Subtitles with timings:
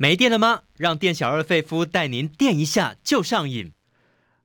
[0.00, 0.60] 没电了吗？
[0.76, 3.72] 让店小二费夫带您电一下就上瘾。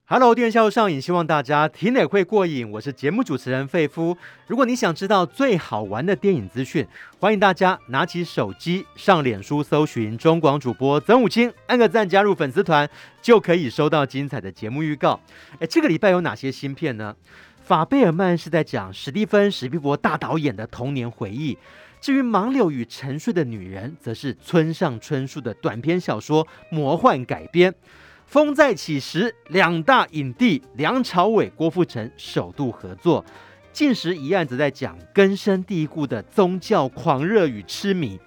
[0.06, 2.72] Hello，电销上瘾，希望大家听了会过瘾。
[2.72, 4.18] 我是节目主持人费夫。
[4.48, 6.88] 如果你想知道最好玩的电影资讯，
[7.20, 12.90] 欢迎大家拿起手机上脸书搜寻中广主播曾武清，按个赞加入粉丝团，
[13.22, 15.20] 就可以收到精彩的节目预告。
[15.60, 17.16] 哎，这个礼拜有哪些新片呢？
[17.64, 21.60] 法贝尔曼是在讲史蒂芬史蒂伯大导演的童年回忆。
[22.04, 27.72] 至于《盲柳与沉睡的女人》，则是村上春树的短篇小说魔幻改编。
[28.26, 33.24] 《风再起时》两大影帝梁朝伟、郭富城首度合作。
[33.72, 38.20] 《近时一案》则在讲根深蒂固的宗教狂热与痴迷。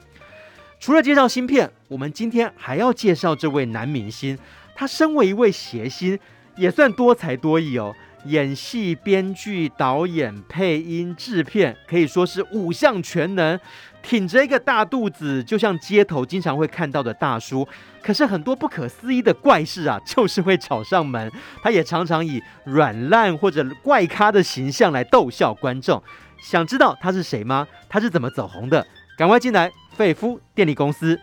[0.80, 4.38] 除了介绍新片，我们今天还要介绍这位男明星。
[4.74, 6.18] 他身为一位谐星，
[6.56, 7.94] 也算多才多艺哦。
[8.28, 13.58] 演戏、编剧、导演、配音、制片，可以说是五项全能。
[14.02, 17.66] 挺着一个大肚子，就像街头经常会看到的大叔。
[18.00, 21.32] 可是很多不可思议的怪事啊，就是会找上门。
[21.60, 26.00] 他也常常以软烂或者怪咖的形象来逗笑观众。
[26.40, 27.66] 想知道他是谁吗？
[27.88, 28.86] 他是怎么走红的？
[29.18, 31.18] 赶快进来，费夫电力公司。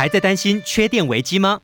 [0.00, 1.60] 还在担心缺电危机吗？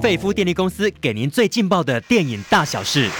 [0.00, 3.10] 费夫电力公司给您最劲爆的电影大小事。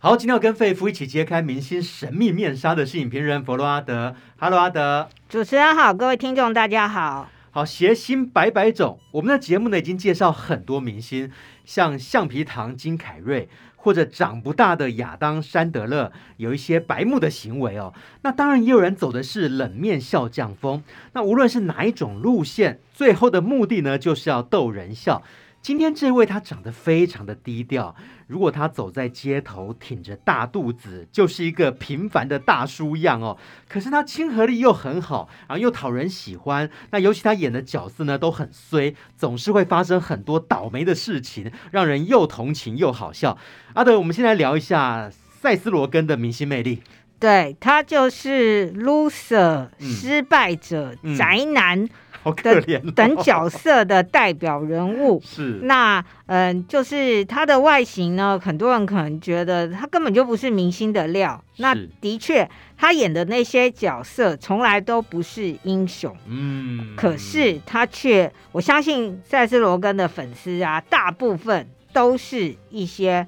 [0.00, 4.16] 好，今天要跟费夫一起揭开明星神秘面纱的是影评人弗洛阿德。
[4.36, 5.08] Hello，阿德。
[5.28, 7.28] 主持人好，各位听众大家好。
[7.52, 11.30] 好，谐星百百种，我们的节目呢已经介绍很多明星，
[11.64, 13.48] 像橡皮糖金凯瑞。
[13.84, 20.82] 或者长不大的亚当·山德勒有一些白目的行为哦，那当然也有人走的是冷面笑匠风。
[21.12, 25.22] 那无论是哪一种路线，最后的目的呢，就是要逗人笑。
[25.64, 33.38] 今天这位他长得非常的低调，如果他走在街头挺着大肚子，就是一个平凡的大叔样哦。
[33.66, 36.68] 可是他亲和力又很好，然后又讨人喜欢。
[36.90, 43.38] 那尤其他演的角色呢都很衰，总是会发生很多倒霉的事情，让人又同情又好笑。
[43.72, 46.82] 阿德，我们先来聊一下赛斯罗根的明星魅力。
[47.18, 51.88] 对，他就是 loser、嗯、失败者、嗯、宅男。
[52.24, 61.44] 好可怜哦，等角色的代表人物 是那嗯、呃，就是他的外形呢，很多人可能觉得他根本就不是明星的料。
[61.58, 66.16] 那的确，他演的那些角色从来都不是英雄。
[66.26, 73.26] 嗯，可是他却，我相信赛斯罗根的粉丝啊，大部分都是一些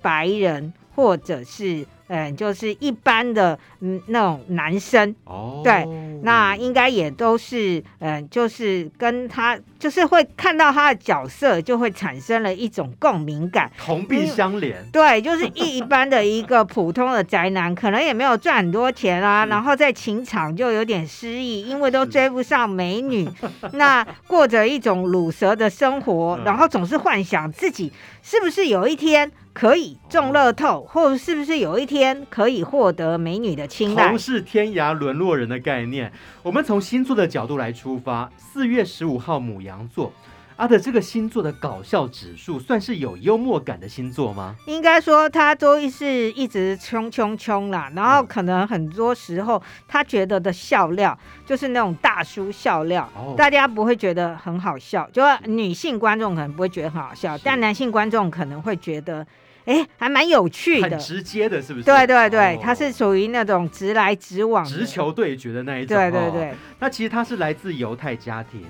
[0.00, 1.84] 白人或者是。
[2.08, 5.84] 嗯，就是一般的嗯那种男生哦，对，
[6.22, 14.74] 那应该也都是嗯，就是跟他就是会看到他的角色，就会产生了一种共鸣感，同病相怜。
[14.92, 23.28] 对，就是一般的一个普通的宅男，可能也没有赚很多钱啊，然后在情场就有点失意，因为都追不上美女，
[23.72, 29.32] 那过着一种卤蛇的生活，然后总是幻想自己是不是有一天。
[29.56, 34.08] 可以中乐透，或者是不是有一天可以获得美女的青睐？
[34.08, 36.12] 同是天涯沦落人的概念。
[36.42, 40.12] 我们从星座的角度来出发，四月十五号母羊座。
[40.56, 44.54] 阿德这个星座的搞笑指数算是有幽默感的星座吗？
[44.66, 59.26] 应该说他都是一直冲冲冲啦，然后可能很多时候他觉得的笑料就是那种大叔笑料，哦、大家不会觉得很好笑，就女性观众可能不会觉得很好笑，但男性观众可能会觉得。
[59.66, 61.84] 哎，还蛮有趣的，很直接的，是不是？
[61.84, 65.96] 对对对，他、哦、是属于那种直来直往、直球对决的那一种。
[65.96, 68.62] 对对对、哦，那其实他是来自犹太家庭，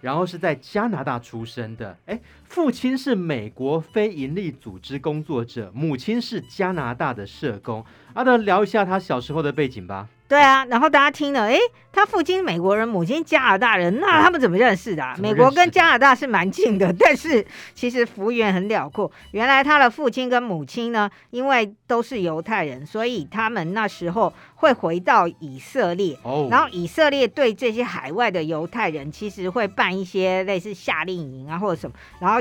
[0.00, 1.98] 然后是在加拿大出生的。
[2.06, 7.84] 哎，父亲是美国非营利组织工作者，母亲是加拿大的社工。
[8.14, 10.08] 阿德，聊一下他小时候的背景吧。
[10.26, 11.58] 对啊，然后大家听了，哎，
[11.92, 15.14] 他父亲美国人，母亲加拿大人，那他们怎么认识的啊？
[15.20, 19.10] 美国跟加拿大是蛮近的， 但是其实幅员很辽阔。
[19.32, 26.16] 原来他的父亲跟母亲呢，因为都是犹太人，所以他们那时候会回到以色列，
[26.50, 32.40] 然后以色列对这些海外的犹太人，其实会办一些类似夏令营啊或者什么，然后。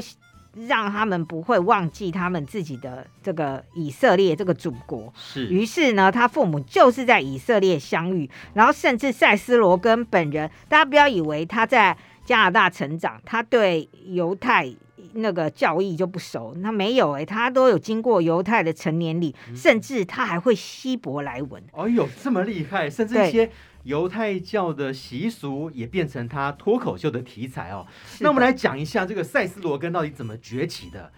[0.67, 5.11] 让他们不会忘记他们自己的这个以色列这个祖国。
[5.15, 5.47] 是。
[5.47, 14.73] 于是呢，他父母就是在以色列相遇，然后甚至塞斯罗根本人，大家不要以为他在加拿大成长，他对犹太
[15.13, 21.61] 那个教义就不熟，他没有哎、欸，他都有经过犹太的成年礼，嗯、甚至他还会希伯来文。
[21.73, 23.49] 哎呦，这么厉害，甚至一些。
[23.83, 27.85] 犹太教的习俗也变成他脱口秀的题材哦。
[28.19, 31.11] 那我们来讲一下这个塞斯罗根到底怎么崛起的。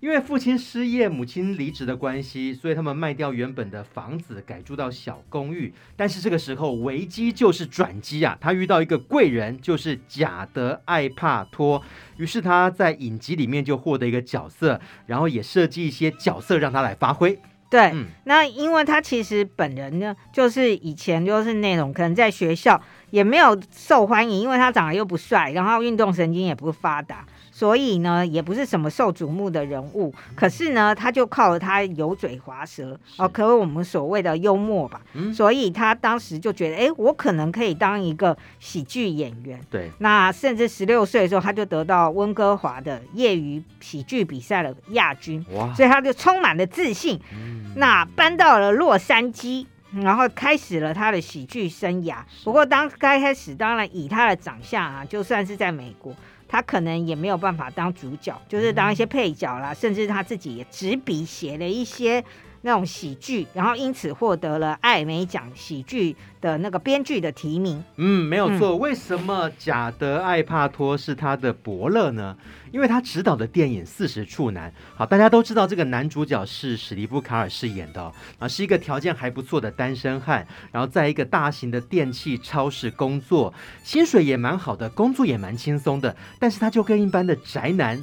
[0.00, 5.72] 因为父亲失业、母亲离职的关系，所以他们卖掉原本的房子，改住到小公寓。
[5.94, 8.36] 但是这个时候危机就是转机啊！
[8.40, 11.80] 他遇到一个贵人，就是贾德艾帕托。
[12.16, 17.38] 于是他在影集里面就获得一个角色，然后也设计一些角色让他来发挥。
[17.72, 22.78] 对，嗯、那因为他其实本人呢，就是以前就是那种可能在学校
[23.08, 27.24] 也没有受欢迎，因为他长得又不帅，然后运动神经也不发达。
[27.62, 39.60] 所以呢，也不是什么受瞩目的人物，可是呢，他就靠他油嘴滑舌哦，可是我们所谓的幽默吧，嗯、所以他当时就觉得，哎，我可能可以当一个喜剧演员。
[39.70, 45.72] 对，那甚至十六岁的时候，他就得到温哥华的业余喜剧比赛的亚军，哇！
[45.72, 52.16] 所以他就充满了自信，嗯、那搬到了洛杉矶，然后开始了他的喜剧生涯。
[52.44, 56.14] 不过当刚开始，当然以他的长相啊，就算是在美国。
[56.48, 62.22] 他可能也没有办法当主角，就是当一些配角啦，嗯、甚至他自己也执笔写了一些
[62.62, 67.82] 那种喜剧，然后因此获得了艾美奖喜剧的那个编剧的提名。
[67.96, 68.70] 嗯，没有错。
[68.70, 72.36] 嗯、为什么贾德艾帕托是他的伯乐呢？
[72.72, 83.52] 因为他执导的电影《四十处男》，好，大家都知道这个男主角是史蒂夫·卡尔饰演的啊，是一个条件还不错的单身汉，然后在一个大型的电器超市工作，
[83.84, 88.02] 薪水也蛮好的，工作也蛮轻松的，但是他就跟一般的宅男，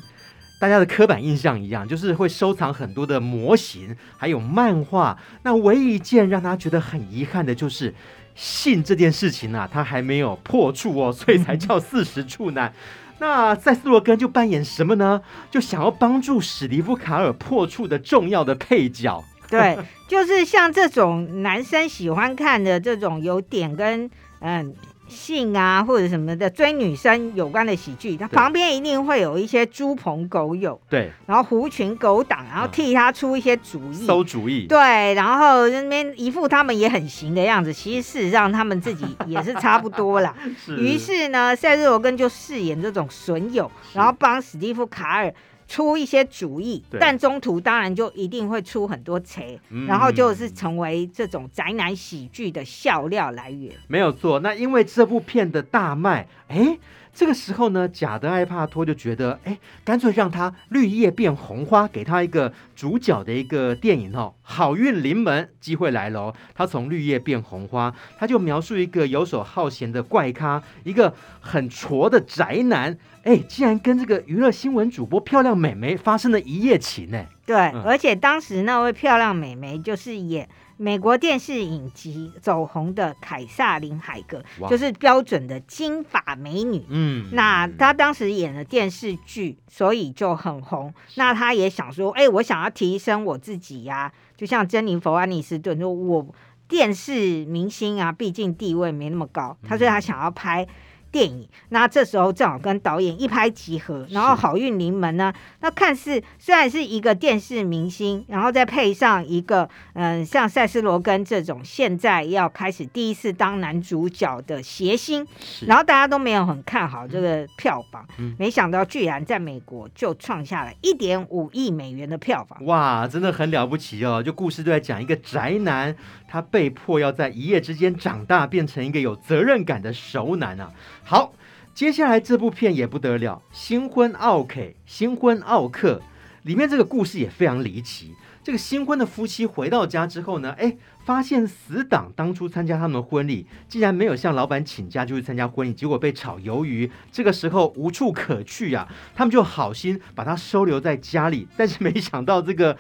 [0.60, 5.18] 大家的刻板印象一样，就是会收藏很多的模型，还有漫画。
[5.44, 7.96] 那唯一一件让他觉得很遗憾的就是
[8.36, 12.74] 性这件事情啊，他还没有破处哦，所以才 叫四十处男。
[13.20, 15.22] 那塞斯罗根就扮演什么呢？
[15.50, 19.24] 就想要帮助史蒂夫卡尔破处的重要的配角。
[19.50, 19.78] 对，
[20.08, 24.12] 就是像这种男生喜欢看的这种有点跟
[24.42, 24.76] 嗯。
[25.10, 40.36] 性啊，或者什么的追女生有关的喜剧，他旁边一定会有一些猪朋狗友，对，然后狐群狗党，然后替他出一些主意，馊主意，对，然后那边一副他们也很行的样子，其实事实上他们自己也是差不多啦。
[40.64, 40.78] 是。
[40.78, 45.34] 于是呢，塞斯罗根就饰演这种损友，然后帮史蒂夫卡尔。
[45.70, 53.72] 出一些主意，但中途当然就一定会出很多贼，嗯、然后就是成为这种宅男喜剧的笑料来源。
[53.88, 56.80] 没有错，那因为这部片的大卖，哎，
[57.14, 66.36] 这个时候呢，贾德艾帕托就觉得，哎，干脆让他绿叶变红花，给他一个主角的一个电影哦，好运临门，机会来了哦。
[66.56, 72.98] 他从绿叶变红花，他就描述一个游手好闲的怪咖，一个很挫的宅男。
[73.24, 77.26] 哎，竟然跟这个娱乐新闻主播漂亮美眉发生了一夜情呢？
[77.46, 86.86] 对，嗯、而且当时那位漂亮美眉就是演美国电视影集走红的凯撒琳海格，就是标准的金发美女。
[86.88, 90.94] 嗯，那她当时演了电视剧，所以就很红。
[91.16, 96.26] 那她也想说，哎，我想要提升我自己呀、啊，就像珍妮佛·安妮斯顿说，我
[96.70, 100.66] 电视明星啊，毕竟地位没那么高，她说她想要拍。
[101.12, 105.34] 电影，那这时候正好跟导演一拍即合，然后好运临门呢。
[105.62, 115.26] 那看似虽然是一个电视明星，然后再配上一个嗯、呃，像塞斯罗根这种现在要开始第一次当男主角的谐星，
[115.66, 122.64] 然后大家都没有很看好这个票房，嗯、没想到居然在美国就创下了一点五亿美元的票房。
[122.66, 124.22] 哇，真的很了不起哦！
[124.22, 125.96] 就故事都在讲一个宅男，
[126.30, 130.72] 他被迫要在一夜之间长大，变成一个有责任感的熟男啊。
[131.04, 131.34] 好，
[131.74, 135.96] 接下来这部片也不得了，《新婚奥 K》《新婚奥克》
[136.44, 138.14] 里面这个故事也非常离奇。
[138.42, 146.90] 这个新婚的夫妻回到家之后呢，哎，发现死党当初参加他们的婚礼，竟然没有向老板请假就去参加婚礼，结果被炒鱿鱼。
[147.12, 152.76] 这个时候无处可去呀、啊，他们就好心把他收留在家里，但是没想到这个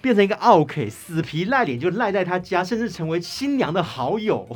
[0.00, 4.46] 变成一个 OK，死皮赖脸就赖在他家，甚至成为新娘的好友。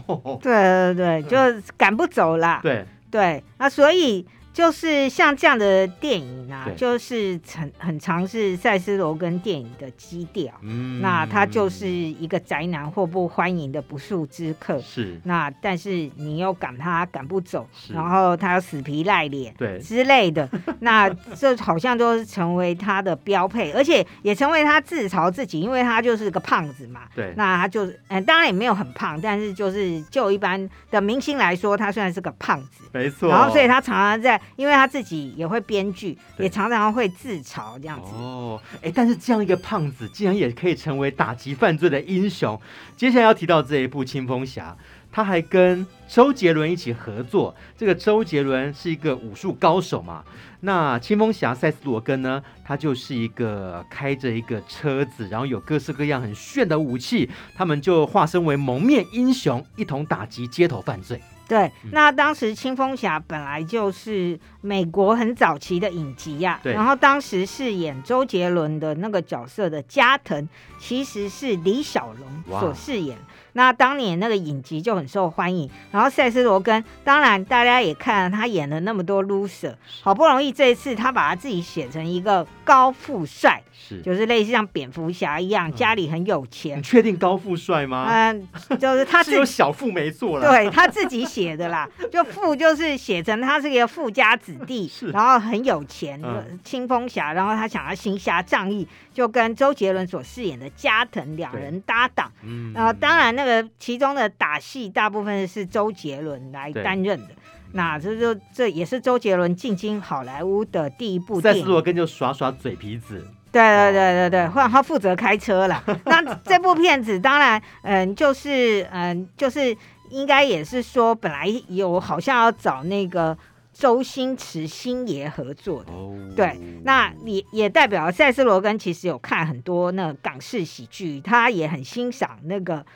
[0.43, 2.61] 对对对，就赶不走了。
[2.63, 2.85] 对。
[3.11, 4.27] 对，那所以。
[4.55, 10.55] 就是像这样的电影啊，就是很很常是赛斯罗根电影的基调。
[10.63, 14.81] 嗯，那他就是一个宅男或不欢迎的不速之客。
[14.81, 27.01] 是，那但是你又赶他赶不走，然后他又死皮赖脸，对之类的， 那这好像都是成为他的标配，而且也成为他自嘲自己，因为他就是个胖子嘛。
[27.13, 33.29] 对，那他就是嗯，当然也没有很胖，但是就是就一般的明星来说，他虽然是个胖子，没错。
[33.29, 34.41] 然后所以他常常在。
[34.57, 38.11] 因为他自己也会编剧，也常常会自嘲这样子。
[38.15, 42.61] 哦，哎，但是这样一个胖子，竟然也可以成为打击犯罪的英雄。
[42.97, 44.77] 接下来要提到这一部《清风侠》，
[45.11, 47.55] 他还跟周杰伦一起合作。
[47.77, 50.25] 这个周杰伦是一个武术高手嘛，
[50.61, 61.21] 那清风侠塞斯罗根呢，他就是一个开着一个车子，然后有各式各样很炫的武器，他们就化身为蒙面英雄，一同打击街头犯罪。
[61.49, 70.49] 对，那当时青蜂侠本来就是美国很早期的影集呀、啊，然后当时饰演周杰伦的那个角色的加藤，
[70.79, 73.17] 其实是李小龙所饰演。
[73.17, 73.25] 哇
[73.55, 83.63] 那当年那个影集就很受欢迎，然后赛斯罗根，当然大家也看了他演了那么多 loser，好不容易这一次他把他自己写成一个高富帅。
[83.77, 86.79] 是，就是类似像蝙蝠侠一样，家里很有钱。
[86.79, 88.07] 你确定高富帅吗？
[88.09, 90.49] 嗯，就是他 是有小富没做了。
[90.49, 96.21] 对，他自己写的啦， 就富就是写成他是一个富家子弟， 是然后很有钱，
[96.63, 102.31] 清风侠，然后他想要行侠仗义，就跟周杰伦所饰演的加藤两人搭档。
[102.43, 107.29] 嗯，然后当然那个其中的打戏大部分是周杰伦来担任的。
[107.73, 111.61] 那这就这也是周杰伦进军好莱坞的第一部电影。
[111.61, 113.27] 赛斯罗根就耍耍嘴皮子。
[113.51, 115.83] 对对对对对，或者他负责开车了。
[116.07, 119.77] 那这部片子当然，嗯，就是嗯，就是
[120.11, 123.37] 应该也是说，本来有好像要找那个
[123.73, 125.93] 周星驰星爷合作的。
[125.93, 126.17] 哦。
[126.37, 132.87] 对，那也也代表塞斯罗根其实有看很多那港式喜剧，他也很欣赏那个。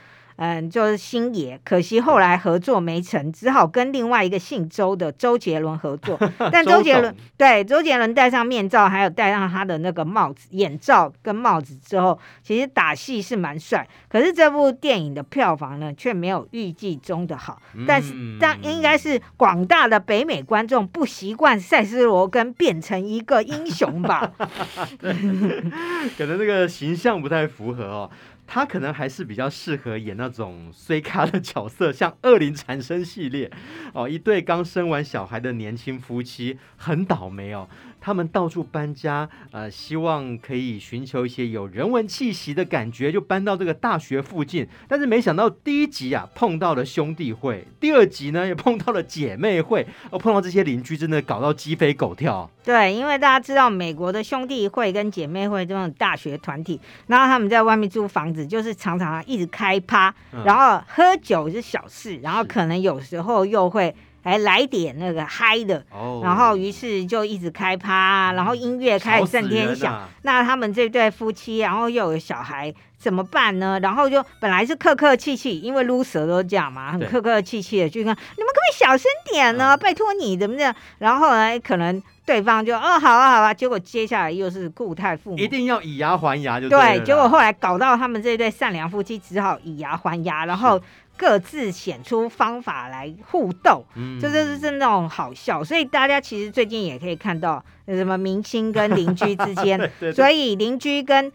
[0.40, 6.16] 嗯，就是星爷，可惜后来合作没成，只好跟另外一个姓周的周杰伦合作。
[6.52, 13.84] 但周杰伦董对周杰伦戴上面罩，还有戴上他的那个帽子、眼罩跟帽子之后，其实打戏是蛮帅。
[14.08, 17.60] 可是这部电影的票房呢，却没有预计中的好。
[17.84, 24.30] 但是，但应该是广大的北美观众不习惯赛斯罗根变成一个英雄吧？
[26.16, 28.10] 可能这个形象不太符合哦。
[28.50, 33.50] 他可能还是比较适合演那种衰咖的角色，像《恶灵缠身》系列
[33.92, 37.68] 哦，一对刚生完小孩的年轻夫妻很倒霉哦。
[38.00, 44.66] 他们到处搬家，呃，希望可以寻求一些有人文气息的感觉，就搬到这个大学附近。
[44.86, 52.48] 但是没想到第一集啊碰到了兄弟会，第二集呢也碰到了姐妹会，哦，碰到这些邻居真的搞到鸡飞狗跳。
[52.64, 60.14] 对，因为大家知道美国的兄弟会跟姐妹会这种大学团体，然后他们在外面租房子，就是常常一直开趴，
[60.44, 63.94] 然后喝酒是小事，然后可能有时候又会。
[64.20, 69.94] 还来点那个嗨的，oh, 然后于是就一直开趴，然后音乐开始震天响。
[69.94, 73.78] 啊、那他们这对夫妻，然后又有小孩，怎么办呢？
[73.80, 79.74] 然后就本来是客客气气，因为撸蛇都这样嘛，很客客气气的，就跟对你们可不可以小声点呢？
[79.74, 80.74] 嗯、拜托你怎么这样？
[80.98, 86.78] 然后呢，可能对方就哦好啊好啊，结果接下来又是固态父母，一定要以牙还牙就对。
[86.78, 90.80] 对，结果后来搞到他们这对善良夫妻只好以牙还牙，然后。
[91.20, 101.32] 各自显出方法来互斗，嗯，就这是是那种好笑，所以大家其实最近也可以看到，什么明星跟邻居之间， 对对对，所以邻居跟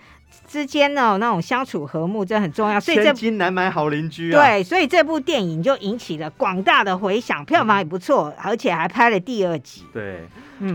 [0.48, 2.80] 之间呢那种相处和睦，这很重要。
[2.80, 9.84] 所以这千金难买好邻居啊，对，所以这部电影就引起了广大的回响，票房也不错，嗯、而且还拍了第二集。
[9.92, 10.22] 对，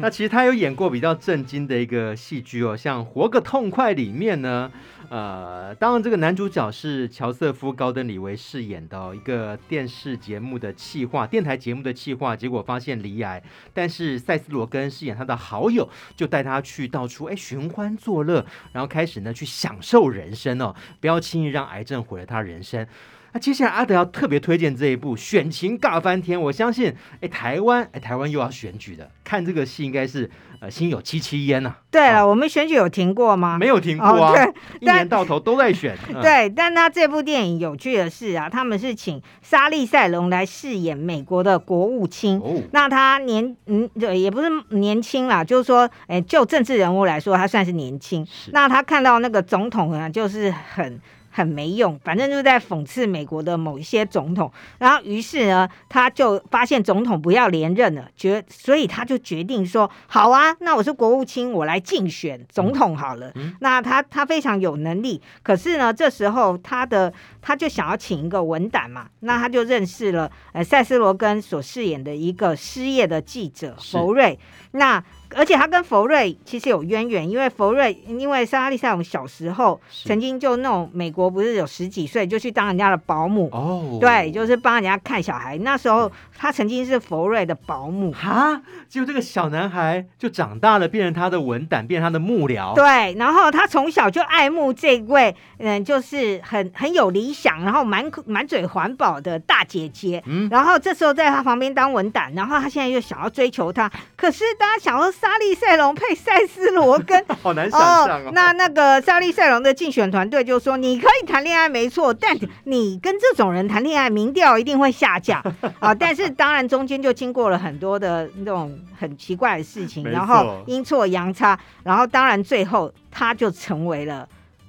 [0.01, 4.71] 那其实他有演过比较震惊的一个戏剧哦，像《活个痛快》里面呢。
[5.11, 13.43] 呃，当然，这个男主角是乔瑟夫·高登·李维饰演的、一个电视节目的企划，电台节目的企划，结果发现罹癌，
[13.73, 22.87] 但是塞斯罗根饰演他的好友，就带他去到处哎寻欢作乐，然后开始呢去享受人生哦，不要轻易让癌症毁了他人生。
[23.33, 30.31] 那接下来阿德要特别推荐这一部《选情尬翻天》，我相信哎台湾哎台湾又要选举的，看这个戏应该是。
[30.61, 31.73] 呃，心有戚戚焉呐。
[31.89, 33.57] 对了，我们选举有停过吗？
[33.61, 35.97] 没有停过啊，对，一年到头都在选。
[36.21, 42.41] 对，但他这部电影有趣的是啊，他们是请莎莉赛隆来饰演美国的国务卿。
[42.41, 48.27] 哦，那他年嗯，对，也不是年轻啦，就是说，哎，就政治人物来说，他算是年轻。
[48.53, 51.01] 那他看到那个总统呢，就是很。
[51.39, 63.31] 很没用，反正就是在讽刺美国的某一些总统，然后于是呢，他就发现总统不要连任了，决，所以他就决定说，好啊，那我是国务卿，我来竞选总统好了。
[63.37, 74.37] 嗯、那他他非常有能力，可是呢，这时候他的他就想要请一个文胆嘛，那他就认识了呃塞斯罗根所饰演的一个失业的记者弗瑞，
[74.73, 75.05] 那。
[75.35, 85.59] 而且他跟佛瑞其实有渊源，因为佛瑞因为莎莉赛隆小时候曾经就那种美国不是有十几岁就去当人家的保姆哦，对，就是帮人家看小孩。
[85.59, 92.75] 那时候他曾经是佛瑞的保姆哈，结果这个小男孩就长大了，变成他的文胆，变成他的幕僚。
[92.75, 100.23] 对，然后他从小就爱慕这位，嗯，就是很很有理想，然后满满嘴环保的大姐姐。
[100.27, 108.31] 嗯，然后这时候在他旁边当文胆，然后他现在又想要追求她，可是大家想说莎莉赛隆配赛斯罗根， 好难想象哦。
[108.33, 115.43] 那那个莎莉赛隆的竞选团队就说：“你可以谈恋爱没错，但你跟这种人谈恋爱，民调一定会下降
[115.81, 115.93] 啊。
[115.99, 124.29] ”但是当然中间就经过了很多的那种很奇怪的事情，然后阴错阳差，然后当然最后他就成为了。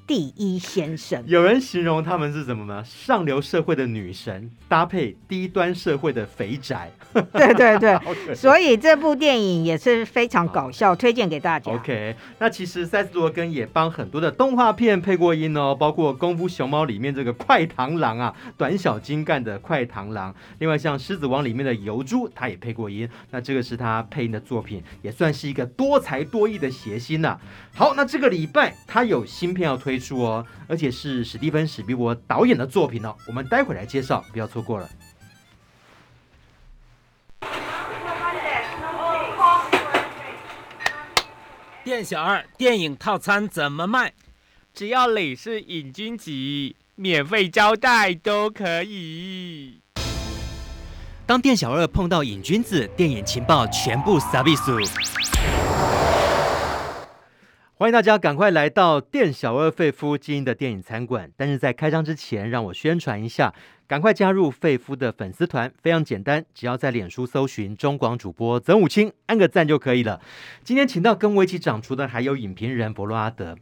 [0.10, 2.84] 第一先生，有人形容他们是什么呢？
[2.84, 6.92] 上流社会的女神搭配低端社会的肥宅。
[7.14, 8.00] 对对对，
[8.34, 11.72] 所以这部电影也是非常搞笑，推荐给大家。
[11.72, 20.34] OK，那其实塞斯罗根也帮很多的动画片配过音哦，包括《功夫熊猫》里面这个快螳螂啊，短小精干的快螳螂。
[20.58, 23.08] 另外像《狮子王》里面的疣猪，他也配过音。
[23.30, 27.42] 那这个是他配音的作品，也算是一个多才多艺的谐星呐、啊。
[27.76, 29.99] 好，那这个礼拜他有新片要推。
[30.00, 34.90] 说，而且是史蒂芬史匹柏导演的作品呢、哦，我们待会来介绍，不要错过了。
[41.84, 44.14] 店小二，电影套餐怎么卖？
[44.74, 46.32] 只要你是瘾君子，
[46.96, 49.82] 免费招待都可以。
[51.26, 54.80] 当店小二碰到瘾君子，电影情报全部撒比苏。
[57.80, 61.32] 欢迎大家赶快来到店小二费夫经营的电影餐馆。
[61.38, 63.54] 但是在开张之前，让我宣传一下，
[63.88, 70.20] 赶快加入费夫的粉丝团，非常简单，只要在脸书搜寻中广主播曾武清，按个赞就可以了。
[70.62, 73.56] 今天请到跟我一起长厨的还有影评人伯洛阿德。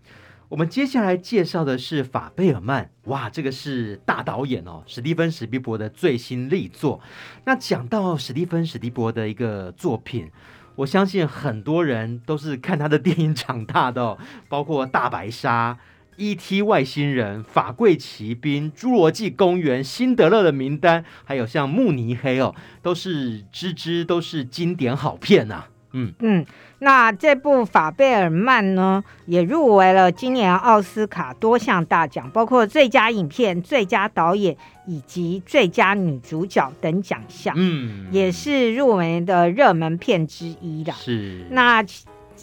[0.49, 6.99] 我们接下来介绍的是法贝尔曼，哇，这个是大导演哦，史蒂芬史蒂伯的最新力作。
[7.45, 10.31] 那讲到史蒂芬史蒂伯的一个作品。
[10.77, 14.17] 我相信很多人都是看他的电影长大的哦，
[14.47, 15.73] 包括《大白鲨》、
[16.15, 16.61] 《E.T.
[16.61, 25.69] 外星人》、《法柜奇兵》、《侏罗纪公园》、《辛德勒的名单》，还有像《慕尼黑》哦，都是支支都是经典好片呐、啊。
[25.93, 26.45] 嗯嗯，
[26.79, 37.53] 那这部法贝尔曼呢，也入围了今年奥斯卡多项大奖，包括最佳影片、最佳导演以及最佳女主角等奖项。
[37.57, 40.93] 嗯，也是入围的热门片之一的。
[40.93, 41.45] 是。
[41.49, 41.83] 那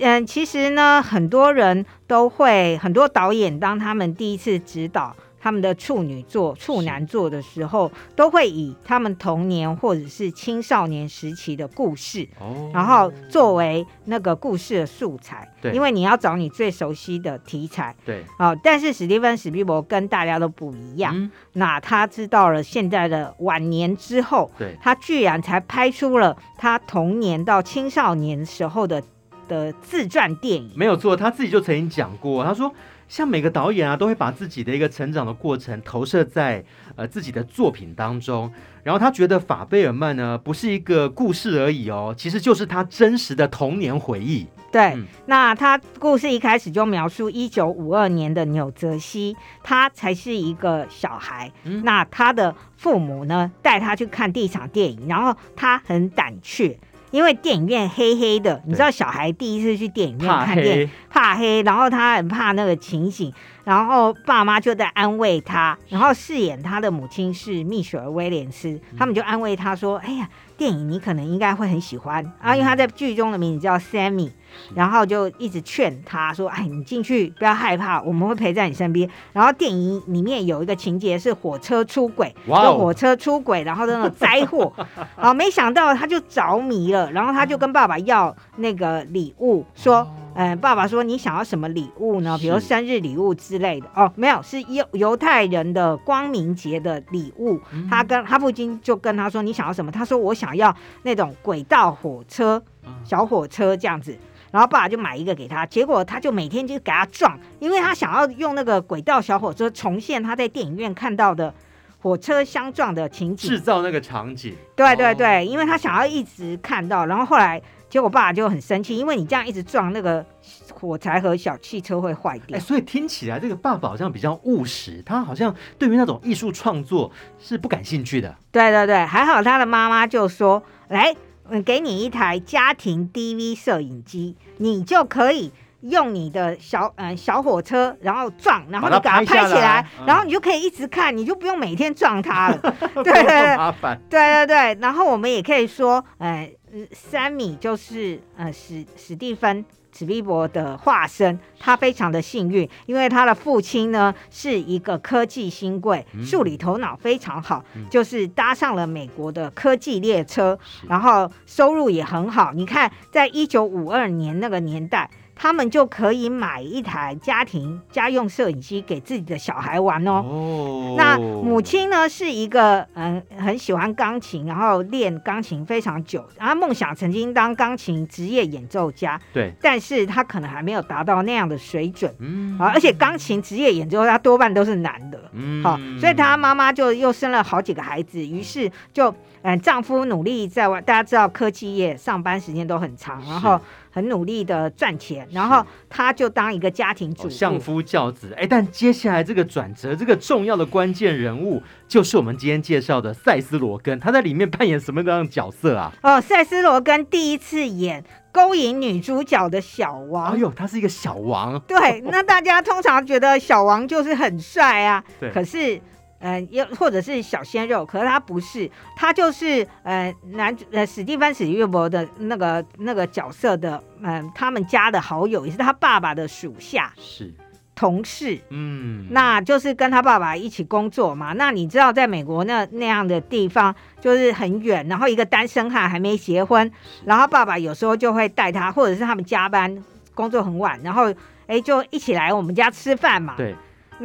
[0.01, 5.15] 嗯，其实呢，很多人都会，很多导演当他们第一次指导。
[5.45, 15.47] 他们的处女座、处男座的时候，都会以他们童年或者是青少年时期的故事，哦、然后作为那个故事的素材。
[15.61, 17.95] 对，因为你要找你最熟悉的题材。
[18.07, 21.15] 对，哦，但是史蒂芬史匹柏跟大家都不一样。
[21.15, 29.03] 嗯、那他知道了现在的晚年之后，对，他居然才拍出了他童年到青少年时候的
[29.47, 30.73] 的自传电影。
[30.75, 32.73] 没有错，他自己就曾经讲过，他说。
[33.09, 36.65] 像每个导演啊，都会把自己的一个成长的过程投射在
[36.97, 38.53] 呃自己的作品当中。
[38.83, 44.47] 然后他觉得法贝尔曼呢，不是一个故事而已哦，其实就是他真实的童年回忆。
[44.71, 51.51] 对，嗯、那他故事一开始就描述一九五二年的纽泽西，他才是一个小孩。
[51.63, 56.79] 嗯、那他的父母呢，带他去看第一场电影，然后他很胆怯。
[57.15, 72.25] 因为电影院黑黑的，你知道小孩第一次去电影院看电影，怕黑，然后他很怕那个情形，然后爸妈就在安慰他，然后饰演他的母亲是蜜雪儿威廉斯，他们就安慰他说：“哎呀。”电影你可能应该会很喜欢。
[72.41, 74.31] 啊，因为他在剧中的名字叫 Sammy，
[74.75, 84.73] 然后就一直劝他说：“哎，你进去不要害怕，我们会陪在你身边。”然后电影里面有一个情节是火车出轨，就火车出轨，然后那种灾祸，
[85.17, 90.07] 好，没想到他就着迷了，然后他就跟爸爸要那个礼物，说。
[90.37, 92.37] 嗯，爸爸说，你想要什么礼物呢？
[92.37, 97.61] 比如生日礼物之类的哦，没有，是犹犹太人的光明节的礼物。
[97.71, 99.93] 嗯、他跟他父亲就跟他说，你想要什么？
[99.93, 102.61] 他说我想要那种轨道火车，
[103.05, 104.17] 小火车这样子。
[104.51, 111.53] 然后爸爸就买一个给他，结果他就每天就给他撞，因为他想要用那个轨道小火车重现他在电影院看到的
[111.99, 114.55] 火车相撞的情景，制造那个场景。
[114.77, 117.61] 对对对，哦、因为他想要一直看到，然后后来。
[117.87, 120.25] 结果爸爸就很生气，因为你这样一直撞那个
[120.73, 122.59] 火柴盒，小汽车会坏掉。
[122.59, 128.35] 哎，所以听起来这个爸爸好像比较务实，他好像对于那种艺术创作是不感兴趣的。
[128.51, 131.15] 对对对，还好他的妈妈就说：“来，
[131.51, 135.51] 嗯，给你一台家庭 DV 摄影机，你就可以
[135.91, 142.59] 用你的小嗯、呃、小火车，然后撞，然后你给它拍起来，然后你就可以一直看，你就不用每天撞它了。
[143.03, 144.01] 对 对对，麻烦。
[144.11, 146.51] 对对对，然后我们也可以说，呃
[146.93, 149.65] ，Sammy 就是呃史史蒂芬。
[149.97, 162.53] 史蒂博的化身，他非常的幸运，因为他的父亲呢是一个科技新贵，数理头脑非常好，嗯、就是搭上了美国的科技列车，然后收入也很好。
[162.53, 165.09] 你看，在一九五二年那个年代。
[165.37, 170.25] 他们就可以买一台家庭家用摄影机给自己的小孩玩哦。
[170.25, 179.21] 哦，那母亲呢是一个嗯很喜欢钢琴，然后练钢琴非常久，然后梦想曾经当钢琴职业演奏家。
[179.33, 182.15] 对，但是他可能还没有达到那样的水准。
[182.21, 185.21] 嗯，啊，而且钢琴职业演奏家多半都是男的。
[185.33, 193.61] 嗯，好，所以他妈妈就又生了好几个孩子，于是就嗯丈夫努力在外，大家知道科技业上班时间都很长，然后。
[193.95, 198.35] 很努力的赚钱，然后他就当一个家庭主妇，相夫教子。
[198.37, 204.01] 哎，但接下来这个转折，这个重要的关键人物，就是我们今天介绍的塞斯罗根。
[204.01, 205.93] 他在里面扮演什么样的角色啊？
[206.03, 208.03] 哦，塞斯罗根第一次演
[208.33, 210.33] 勾引女主角的小王。
[210.33, 211.61] 哎呦，他是一个小王。
[211.61, 215.05] 对，那大家通常觉得小王就是很帅啊。
[215.21, 215.81] 对，可是。
[216.27, 227.31] 嗯，又或者是小鲜肉，可是他不是，他就是呃男呃史蒂芬史匹柏的那个那个角色的，嗯、呃，他们家的好友，也是他爸爸的属下，是
[227.75, 231.35] 同事，嗯，那就是跟他爸爸一起工作嘛。
[231.35, 236.73] 那你知道，在美国那那样的地方，就是很远，然后一个单身汉还没结婚，
[237.05, 239.85] 然后爸爸有时候就会带他，或者是他们加班
[240.15, 241.13] 工作很晚，然后
[241.47, 243.55] 哎就一起来我们家吃饭嘛，对。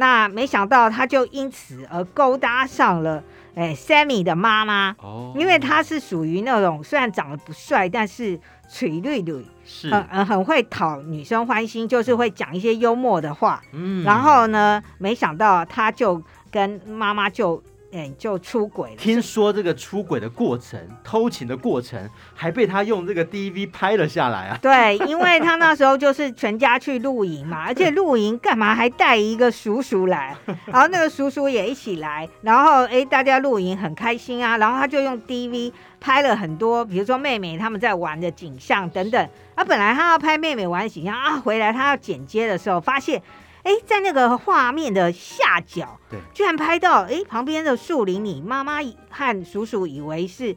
[0.00, 3.22] 那没想到，他就因此而勾搭上了
[3.54, 13.60] 哎，Sammy 的妈妈哦，因为他是属于那种虽然长得不帅，但是垂绿绿，是很很很会讨女生欢心，就是会讲一些幽默的话。
[13.72, 17.62] 嗯，然后呢，没想到他就跟妈妈就。
[17.92, 18.96] 哎，就出轨了。
[18.96, 24.58] 听说这个出轨的过程、偷情的过程，还被他用这个 DV 拍了下来啊！
[24.62, 39.28] 对，因为他那时候就是全家去露营嘛，而且露营干嘛还带一个叔叔来，然后那个叔叔也一起来，然后哎，大家露营很开心啊，然后他就用 DV 拍了很多，比如说妹妹他们在玩的景象等等。
[39.56, 43.20] 啊，本来他要拍妹妹玩的景象啊，回来他要剪接的时候发现。
[43.62, 48.78] 哎，在那个画面的下角，对，居然拍到哎旁边的树林里，妈妈
[49.10, 50.56] 和叔叔以为是，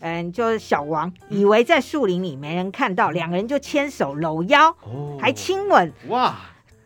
[0.00, 6.34] 嗯，就是小王，以为在树林里没人看到，两个人就牵手搂腰，哦，还亲吻，哇！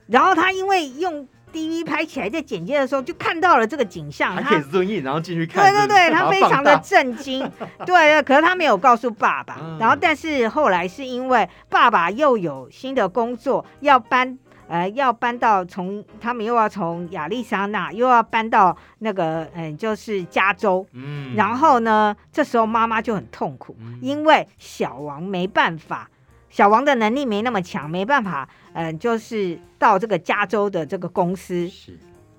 [0.07, 7.41] 然后他因为用 DV 拍起来，在剪接的时候就看到了这个景象，还可以顺应，然后进去看，对对对，他非常的震惊，
[7.87, 14.39] 对 对，可是他没有告诉爸爸，嗯，然后但是后来是因为爸爸又有新的工作要搬。
[14.67, 20.87] 呃，要搬到从他们又要从亚利桑那又要搬到那个嗯，就是加州。
[20.93, 26.09] 嗯，然后呢，这时候妈妈就很痛苦，嗯、因为小王没办法，
[26.49, 31.69] 小王的能力没那么强，没办法，嗯，就是到这个加州的这个公司。
[31.69, 31.99] 是，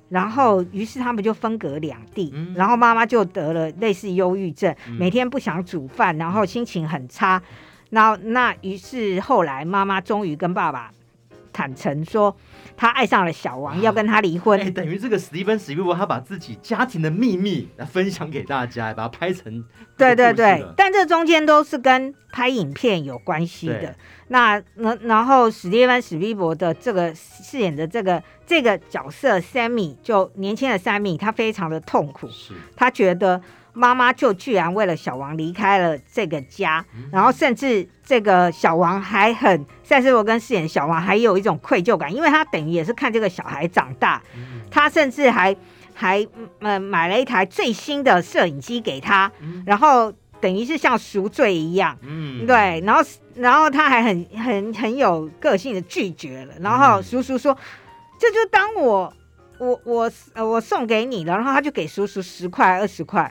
[0.09, 7.41] 然后于是他们就分隔两地，嗯、然后妈妈就得了类似忧郁症，嗯、每天不想煮饭，然后心情很差。
[7.91, 10.91] 那那于是后来妈妈终于跟爸爸。
[11.55, 12.35] 坦诚说，
[12.75, 14.59] 他爱上了小王，要跟他离婚。
[14.59, 19.63] 哎，等于这个史蒂芬史匹柏，他把自己家庭的秘密来分享给大家，把它拍成。
[19.95, 23.79] 对对对，但这中间都是跟拍影片有关系的。
[23.79, 23.95] 对
[24.27, 33.41] 那然然后史蒂芬史蒂伯的这个饰演的这个这个角色 Sammy，就年轻的 Sammy，他非常的痛苦，是他觉得。
[33.75, 45.55] 妈妈就居然为了小王离开了这个家，嗯、然后甚至这个小王还很赛斯罗根饰演小王还有一种愧疚感，因为他等于也是看这个小孩长大，嗯、他甚至还
[45.93, 46.25] 还
[46.59, 53.03] 呃买了一台最新的摄影机给他，嗯、然后等于是像赎罪一样，嗯，对，然后
[53.35, 57.57] 然后他还很很很有个性的拒绝了，然后叔叔说，
[58.17, 59.13] 这就当我
[59.57, 63.29] 我我呃我送给你了，然后他就给叔叔十块二十块。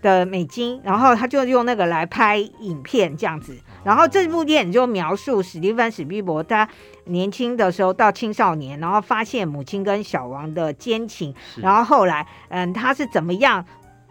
[0.00, 6.68] 的美金，然后他就用那个来拍影片这样子，然后这部电影就描述史蒂芬史皮伯他
[7.04, 13.64] 年轻的时候到青少年，然后发现母亲跟小王的奸情，然后后来嗯他是怎么样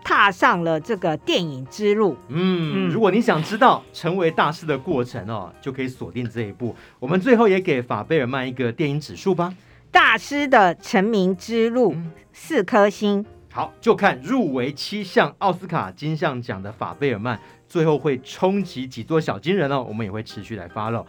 [0.04, 2.18] 踏上了这个电影之路。
[2.28, 6.76] 嗯，嗯如果你想知道成为大师的过程哦，就可以锁定这一部。
[7.00, 9.54] 我们最后也给法贝尔曼一个电影指数吧，
[9.92, 13.26] 大师的成名之路，嗯、四颗星。
[13.54, 17.38] 好，就看入围七项奥斯卡金像奖的法贝尔曼，
[17.68, 19.86] 最后会冲击几座小金人哦。
[19.88, 21.06] 我们也会持续来发喽。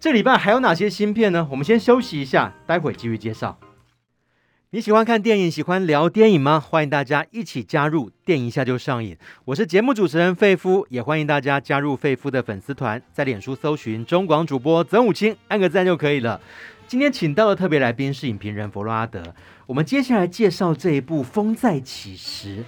[0.00, 1.46] 这礼拜还有哪些新片呢？
[1.50, 3.58] 我们先休息一下，待会继续介绍。
[4.70, 6.58] 你喜欢看电影，喜欢聊电影吗？
[6.58, 9.14] 欢迎大家一起加入电影一下就上瘾。
[9.44, 16.40] 我是节目主持人费夫，也欢迎大家加入费夫的粉丝团，在脸书搜寻中广主播曾武清，按个赞就可以了。
[16.88, 19.22] 今天请到的特别来宾是影评人弗洛阿德。
[19.66, 22.58] 我们接下来介绍这一部《风再起时》。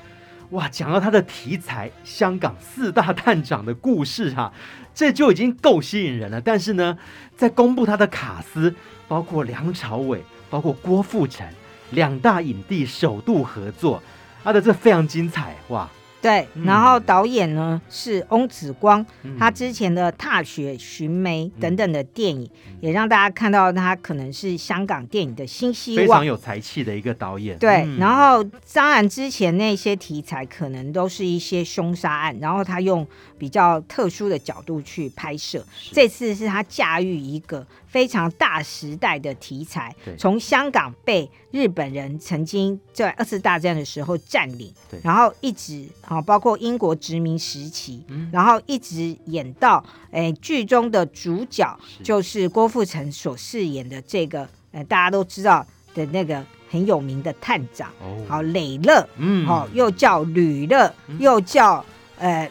[0.50, 4.52] 哇，讲到它的题材，香港四大探长的故事哈、啊，
[4.94, 6.40] 这就已经够吸引人了。
[6.40, 6.96] 但是呢，
[7.36, 8.74] 在公布他的卡司，
[9.08, 11.46] 包括梁朝伟，包括郭富城。
[11.90, 14.02] 两大影帝首度合作，
[14.42, 15.88] 他的这非常精彩哇！
[16.24, 27.58] 对，然后导演呢、嗯、是翁子光，嗯、他之前的《踏雪寻梅》等等的电影，嗯、也让大家看到他可能是香港电影的新希望，非常有才气的一个导演。
[27.58, 33.06] 对，嗯、然后当然之前那些题材可能都是一些凶杀案，然后他用
[33.36, 35.94] 比较特殊的角度去拍摄，是。
[35.94, 37.66] 这次是他驾驭一个。
[37.94, 48.02] 非常大时代的题材，从香港被日本人曾经在二次大战的时候占领，然后一直啊，包括英国殖民时期，
[48.32, 57.92] 然后一直演到诶剧中的主角就是郭富城所饰演的这个呃大家都知道的那个很有名的探长，
[58.26, 61.84] 好磊乐，嗯，好又叫吕乐，又叫。
[62.16, 62.48] 呃，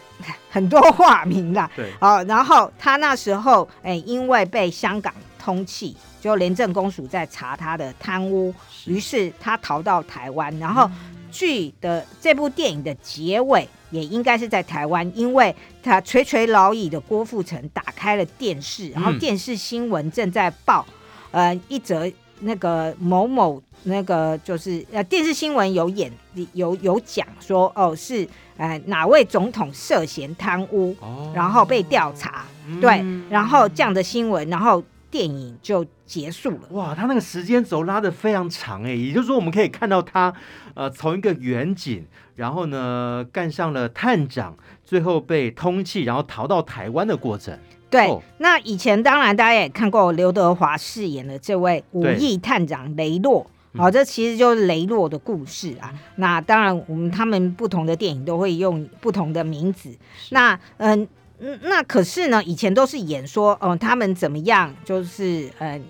[0.50, 5.12] 很多 化名啦，对，好，然后他那时候，哎，因为被香港
[5.44, 10.90] 通气，就廉政公署在查他的贪污，是于是他逃到台湾，然后
[11.30, 20.86] 剧的这部电影的结尾也应该是在台湾，因为他垂垂老矣的郭富城打开了电视，然后电视新闻正在报，
[21.30, 26.10] 呃，一则那个某某那个就是呃电视新闻有演
[26.54, 28.26] 有有讲说，哦是。
[28.56, 32.44] 呃，哪位总统涉嫌贪污，哦、然后被调查？
[32.68, 34.80] 嗯、对，然后这样的新闻，然后
[35.14, 36.62] 电影就结束了。
[36.70, 40.34] 哇，他那个时间轴拉的非常长哎，也就是说，我们可以看到他
[40.74, 47.56] 呃从一个远景，然后呢干上了探长，最后被通缉，然后逃到台湾的过程。
[47.88, 53.46] 对，哦、那以前当然大家也看过刘德华饰演的这位五亿探长雷洛。
[53.76, 55.92] 好、哦，这其实就是雷洛的故事啊。
[56.16, 59.96] 那当然，我们他们不同的电影都会用不同的名字。
[60.30, 61.08] 那嗯嗯，
[61.62, 65.80] 那可是呢，以前都是演说，哦、呃，他们怎么样，就是呃，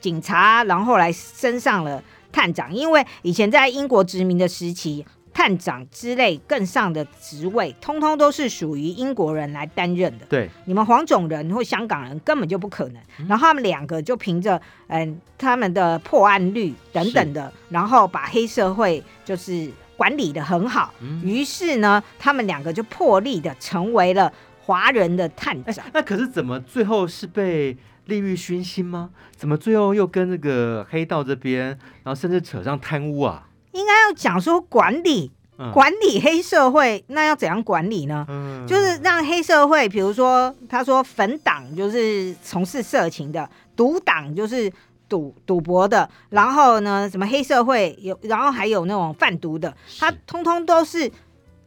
[0.00, 2.74] 警察，然后来升上了探长。
[2.74, 5.04] 因为以前在英国殖民的时期。
[5.30, 10.26] 探长之类更上的职位，通通都是属于英国人来担任的。
[10.26, 13.00] 对，你们黄种人或香港人根本就不可能。
[13.20, 20.92] 嗯、然后他们两个就凭着嗯、呃、他们的破案率等等的，然后把黑社会就是管理的很好。
[21.00, 24.32] 嗯、于是呢，他们两个就破例的成为了
[24.68, 25.82] 华人的探长。
[25.94, 29.08] 那可是怎么最后是被利欲熏心吗？
[29.34, 31.68] 怎么最后又跟那个黑道这边，
[32.02, 33.48] 然后甚至扯上贪污啊？
[33.72, 38.26] 应该要讲说管理，嗯、管理黑社会，那要怎样管理呢？
[38.28, 44.70] 嗯、就是让黑社会，比如说他说粉党就是从事色情的，赌党就是
[45.08, 51.10] 赌赌博的，然后呢，什么黑社会有，然后还有那种贩毒的，他通通都是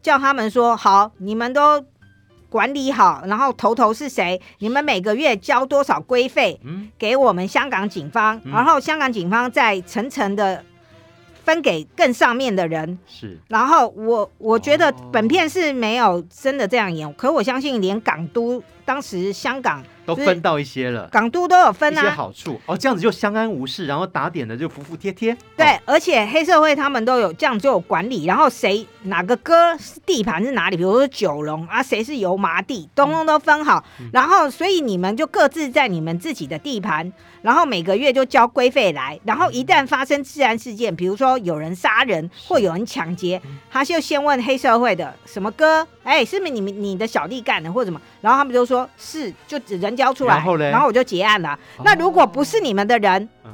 [0.03, 1.83] 叫他们说好，你们都
[2.51, 4.39] 管理好，然后头头是谁？
[4.59, 6.59] 你们每个月交多少规费？
[6.99, 10.63] 给我们香港警方，嗯、然后香港警方再层层的。
[11.43, 18.61] 分给更上面的人是，然后我我觉得本片是没有真的这样演，哦、可我相信连港督
[18.91, 19.81] 当时香港。
[20.03, 22.59] 都分到一些了，港督都有分啊，一些好处。
[22.65, 25.37] 哦，这样子就相安无事，然后打点的就服服帖帖。
[25.55, 49.91] 对，哦、而且黑社会他们都有这样就有管理，然后谁哪个哥地盘是哪里，比如说九龙啊，谁是油麻地，通通都分好，嗯、然后所以你们就各自在你们自己的地盘，然后每个月就交规费来，然后一旦发生治安事件，比如说有人杀人或有人抢劫，他就先问黑社会的什么哥，哎，是不是你们你的小弟干的或者什么，然后他们就说是，就只人。
[49.91, 51.53] 交出来，然后，然后我就结案了。
[51.77, 53.51] 哦、那如果不是你们的人，嗯、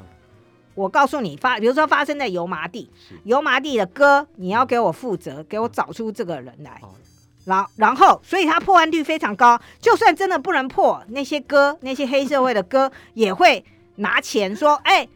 [0.75, 2.89] 我告诉你发，比如说发生在油麻地，
[3.23, 6.79] 油麻地的哥，你要给我负责，给我找出这个人来。
[6.83, 6.93] 哦、
[7.43, 9.59] 然后，然后，所以他破案率非常高。
[9.81, 15.09] 就算真的不能破，那些哥，那些黑社会的哥 也会拿钱说，哎。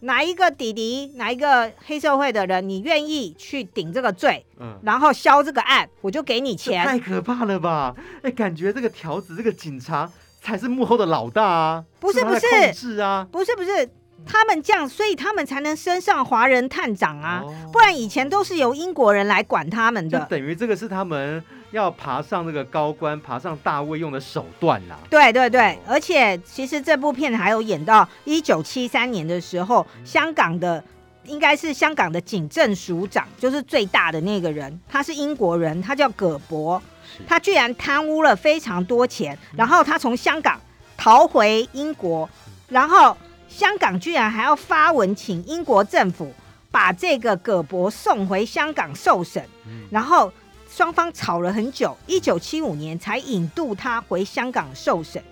[0.00, 6.84] 哪一个弟弟，哪一个黑社会的人，你愿意去顶这个罪，嗯，然后销这个案，我就给你钱。
[6.84, 7.94] 太可怕了吧？
[8.22, 10.10] 哎，感觉这个条子，这个警察
[10.42, 11.84] 才是幕后的老大啊！
[12.00, 13.88] 不是不是，控制啊，不是不是，
[14.26, 20.18] 他们这样，所以他们才能升上华人探长啊，哦、不然以前都是由英国人来管他们的。
[20.18, 21.42] 就等于这个是他们
[21.74, 24.96] 要爬上那个高官，爬上大位用的手段啦。
[25.10, 30.82] 对对对，而且其实这部片还有演到一九七三年的时候，香港的
[31.24, 36.80] 应该是香港的警政署长，就是最大的那个人，他是英国人，他叫葛博，
[37.26, 40.60] 他居然贪污了非常多钱，然后他从香港
[40.96, 42.28] 逃回英国，
[42.68, 43.16] 然后
[43.48, 46.32] 香港居然还要发文请英国政府
[46.70, 49.44] 把这个葛博送回香港受审，
[49.90, 50.32] 然后。
[50.74, 55.22] 双方吵了很久，一九七五年才引渡他回香港受审。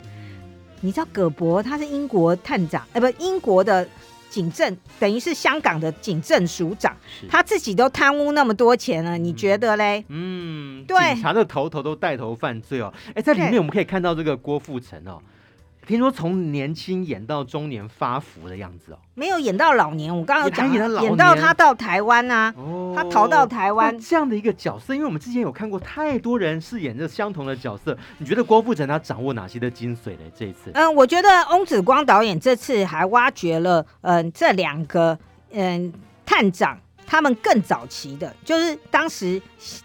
[0.81, 3.85] 你知道葛伯他是英国探长，哎，不，英国的
[4.31, 6.97] 警政，等于是香港的警政署长，
[7.29, 10.05] 他自己都贪污那么多钱了，你觉得嘞？
[10.11, 12.95] 嗯，对，警察的头头都带头犯罪哦。
[13.13, 15.21] 哎，在里面我们可以看到这个郭富城哦。
[15.87, 20.17] 听说从年轻演到中年发福的样子哦，没有演到老年。
[20.17, 27.99] 我刚刚讲演，演到他到台湾啊，哦、他逃到台湾这样的一个角色，因为我们之前有看过太多人饰演着相同的角色。
[28.19, 30.19] 你觉得郭富城他掌握哪些的精髓呢？
[30.37, 35.19] 这一次，嗯，我觉得翁子光导演这次还挖掘了，嗯，这两个
[35.51, 35.93] 嗯
[36.25, 39.43] 探长他们更早期的，就是当时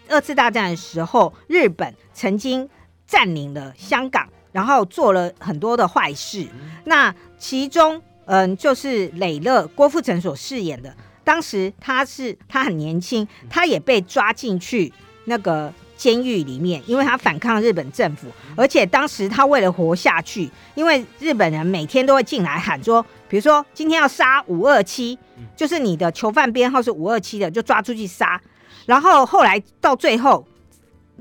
[0.08, 2.70] 二次大战的时候，日本曾经
[3.08, 4.30] 占领了香港。
[4.58, 6.48] 然后做了很多的坏事，
[6.86, 10.92] 那其中，嗯，就是磊乐郭富城所饰演的，
[11.24, 14.92] 当时他是他很年轻，他也被抓进去
[15.26, 25.16] 那个监狱里面，因为他反抗日本政府，而且当时他为了活下去，因为日本人每天都会进来喊说，比如说今天要杀五二七，
[25.56, 28.42] 就是你的囚犯编号是五二七的，就抓出去杀，
[28.88, 30.44] 然后后来到最后。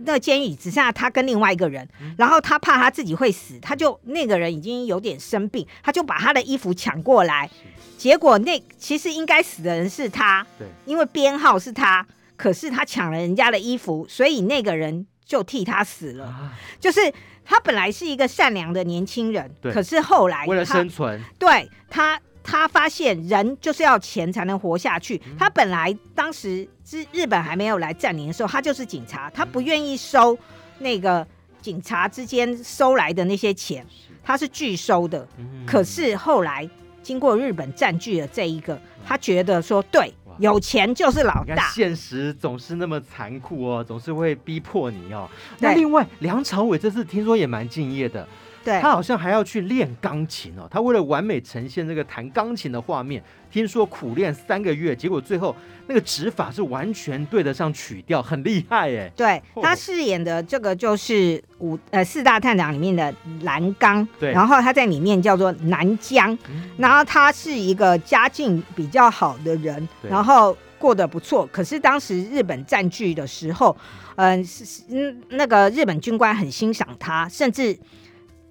[0.05, 7.51] 那个监狱只剩下他跟另外一个人，然后他怕他自己会死，他就那个人已经有点生病，他就把他的衣服抢过来，
[7.97, 12.07] 结果那其实应该死的人是他，对，因为编号是他，
[12.37, 16.53] 可是他抢了人家的衣服，所以那个人就替他死了。
[16.79, 17.01] 就是
[17.45, 22.21] 他本来是一个善良的年轻人，可是后来为了生存，对他。
[22.47, 25.21] 他发现人就是要钱才能活下去。
[25.37, 30.39] 他本来当时是日本还没有来占领的时候，他就是警察，他不愿意收
[30.79, 31.27] 那个
[31.61, 33.85] 警察之间收来的那些钱，
[34.23, 35.27] 他是拒收的。
[35.67, 36.69] 可是后来
[37.03, 41.69] 经过日本占据了这一个，他觉得说对，有钱就是老大。
[41.71, 45.29] 现实总是那么残酷哦，总是会逼迫你哦。
[45.59, 48.27] 那另外，梁朝伟这次听说也蛮敬业的。
[48.66, 55.55] 对他好像还要去练钢琴哦，他为了完美呈现这个弹钢琴的画面，听说苦练三个月，结果最后
[55.87, 59.09] 那个指法是完全对得上曲调，很厉害哎。
[59.14, 73.76] 对，他饰演的这个就是五呃四大探长里面的蓝刚，对，然后他在里面叫做南江，嗯、然后他是一个家境比较好的人，然后过得不错，可是当时日本占据的时候，
[74.16, 74.44] 嗯、呃，
[74.90, 77.79] 嗯，那个日本军官很欣赏他，甚至。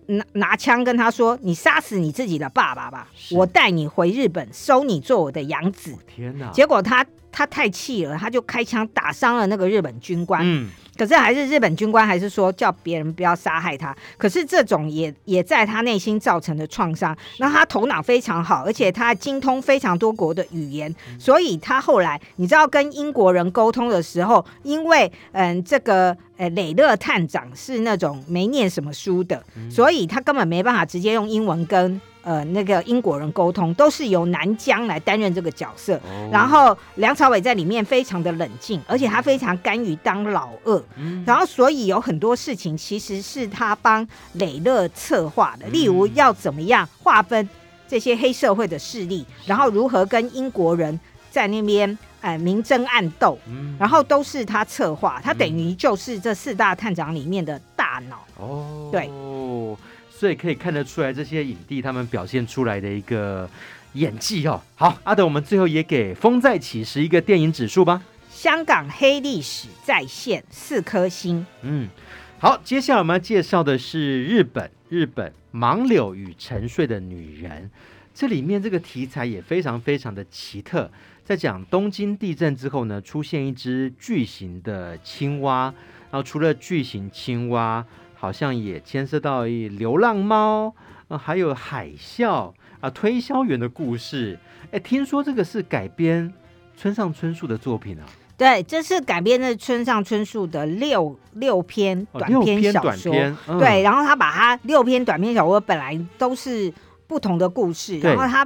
[0.07, 6.51] 拿拿枪跟他说：“你杀死你自己的爸爸吧，我带你回日本，收你做我的养子。”天哪！
[6.51, 10.41] 结果他他太气了，他就开枪打伤了那个日本军官。
[10.43, 10.69] 嗯。
[10.97, 13.93] 可是还是日本军官还是说叫别人不要杀害他。
[14.17, 17.13] 可是这种也也在他内心造成的创伤。
[17.37, 31.99] 然后他头脑非常好，而且他精通非常多国的语言，所以他后来你知道跟英国人沟通的时候，因为嗯这个呃磊乐探长是那种没念什么书的，所以他根本没办法直接用英文跟。
[32.25, 47.47] 呃，那个英国人沟通都是由南江来担任这个角色，哦、然后梁朝伟在里面非常的冷静，而且他非常甘于当老二，嗯、然后所以有很多事情其实是他帮磊乐策划的，例如要怎么样划分
[47.87, 58.25] 这些黑社会的势力，嗯、然后如何跟英国人在那边哎明争暗斗，嗯、然后都是他策划，他等于就是这四大探长里面的大脑。
[58.37, 59.07] 哦，对。
[60.17, 63.49] 所以可以看得出来，这些影帝他们表现出来的一个
[63.95, 64.61] 演技哦。
[64.75, 68.01] 好，阿德，我们最后也给《风再起时》一个电影指数吧。
[68.29, 71.45] 香港黑历史再现四颗星。
[71.63, 71.89] 嗯，
[72.39, 77.63] 好，接下来我们要介绍的是日本，日本《盲柳与沉睡的女人》。
[78.13, 80.89] 这里面这个题材也非常非常的奇特，
[81.25, 85.65] 在讲东京地震之后呢，出现一只巨型的青蛙，
[86.09, 87.85] 然后除了巨型青蛙。
[88.15, 90.73] 好像也牵涉到一流浪猫，
[91.09, 94.39] 呃，还有海啸啊，推销员的故事。
[94.71, 96.33] 哎，听说这个是改编
[96.75, 98.05] 村上春树的作品啊？
[98.37, 103.11] 对，这是改编的村上春树的六六篇短篇小说。
[103.11, 103.59] 哦，篇，嗯。
[103.59, 106.73] 对，然后他把他六篇短篇小说本来都是
[107.07, 108.45] 不同的故事，然后他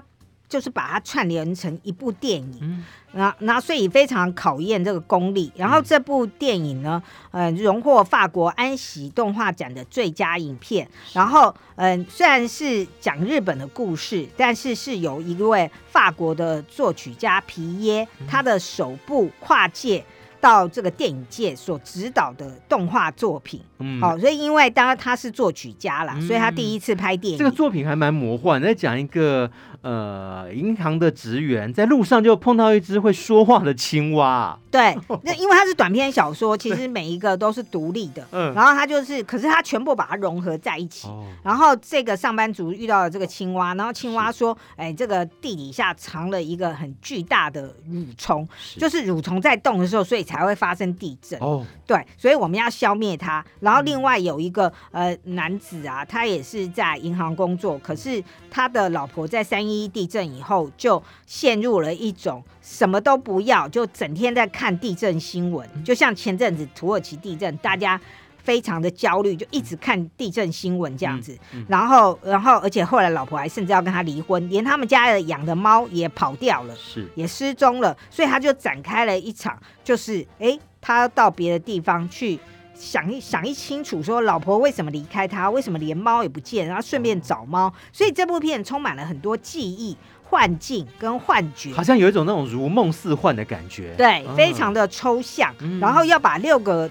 [0.49, 2.57] 就是把它串联成一部电影。
[2.61, 5.51] 嗯那那所以非常考验这个功力。
[5.55, 10.87] 然后这部电影呢，呃，荣获法国安喜动画展的最佳影片。
[11.11, 20.05] 然后，嗯、呃，虽然是讲日本的故事，但是是由一位法国的作曲家皮耶，他的首部跨界
[20.39, 23.59] 到这个电影界所指导的动画作品。
[23.79, 27.37] 嗯，好，所以因为当然他是作曲家啦，所以他第一次拍电影。
[27.39, 29.49] 这个作品还蛮魔幻，在讲一个。
[29.81, 34.59] 呃，银行的职员在路上就碰到一只会说话的青蛙。
[34.69, 38.27] 对， 那因为它是短篇小说，其实每一个都是独立的。
[38.31, 41.07] 嗯，然后他就是，可是他全部把它融合在一起。
[41.07, 41.23] 哦。
[41.41, 48.45] 然后这个上班族遇到了这个青蛙，然后青蛙说：“哎，这个地底下藏了一个很巨大的蠕虫，
[48.77, 51.65] 就是蠕虫在动的时候，所以才会发生地震。”哦。
[51.87, 53.43] 对，所以我们要消灭它。
[53.61, 59.59] 然后另外有一个呃男子啊，他也是在银行工作，可是他的老婆在三。
[59.69, 65.67] 一地震以后，就陷入了一种什么都不要，就整天在看地震新闻。
[65.83, 67.99] 就像前阵子土耳其地震，大家
[68.41, 71.37] 非常的焦虑，就一直看地震新闻这样子。
[71.67, 77.95] 然后，然后，而且后来老婆还甚至要跟他离婚，连他们家的养的猫也跑掉了，是也失踪了。
[78.09, 82.39] 所以他就展开了一场，就是哎，他到别的地方去。
[82.79, 96.89] 想一想一清楚，说老婆为什么离开他，为什么连猫也不见，然后顺便找猫，所以这部片充满了很多记忆、幻境跟幻觉，好像有一种那种如梦似幻的感觉，对，非常的抽象，嗯、然后要把六个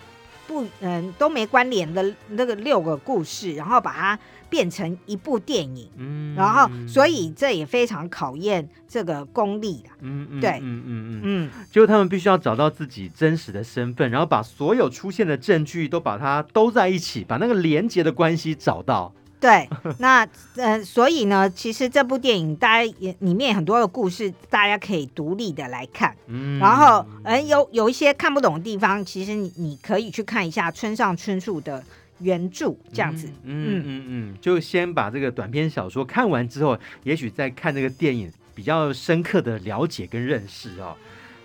[0.48, 4.18] 不嗯都没关联的那个六个故事，然后把它。
[4.50, 19.12] 变成一部电影，嗯，然后所以这也非常考验这个功力的，嗯嗯，对，嗯嗯嗯嗯，就他们必须要找到自己真实的身份，然后把所有出现的证据都把它都在一起，把那个连接的关系找到。
[19.40, 19.68] 对，
[19.98, 20.26] 那
[20.56, 31.82] 呃，所以呢，其实这部电影大家也里面很多的故事，大家可以独立的来看，嗯，然后呃有有一些看不懂的地方，其实你你可以去看一下村上春树的。
[32.20, 40.96] 原著这样子，嗯嗯嗯，就先把这个短篇小说看完之后，也许再看这个电影，比较深刻的了解跟认识哦。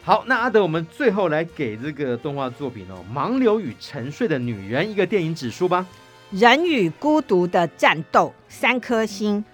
[0.01, 5.85] 好，那阿德，我们最后来给这个动画作品哦，《盲流与沉睡的女人》一个电影指数吧。
[6.33, 9.45] 人与孤独的战斗，三颗星。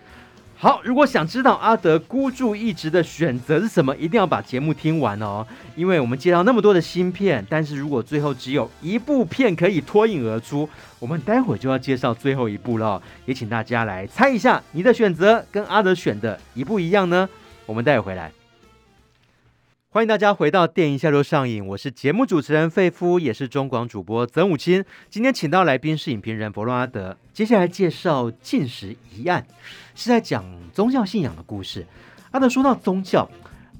[0.55, 5.45] 好，如果想知道阿德孤注一掷的选择是什么，一定要把节目听完哦。
[5.75, 10.69] 因为我们接到那么多的新片，但是如果最后只有一部片可以脱颖而出，
[10.99, 13.01] 我们待会就要介绍最后一部了。
[13.25, 17.27] 也请大家来猜一下，你的选择跟阿德选的一不一样呢？
[17.65, 18.31] 我们待会回来。
[19.91, 24.85] 欢迎大家回到电影下周上映，我是节目主持人费夫，也是中广主播曾武清。
[25.09, 27.17] 今天请到来宾是影评人弗洛阿德。
[27.33, 29.43] 接下来介绍《禁食疑案》，
[29.95, 31.87] 是在讲宗教信仰的故事。
[32.29, 33.27] 阿德说到宗教，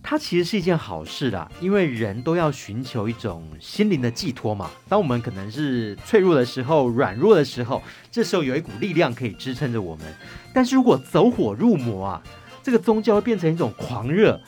[0.02, 4.72] 它其实是一件好事啦，因为人都要寻求一种心灵的寄托嘛。
[4.88, 10.08] 当我们可能是脆弱的时候、软弱的时候，这时候有一股力量可以支撑着我们。
[10.56, 12.24] 但是如果走火入魔啊，
[12.64, 14.42] 这个宗教会变成一种狂热。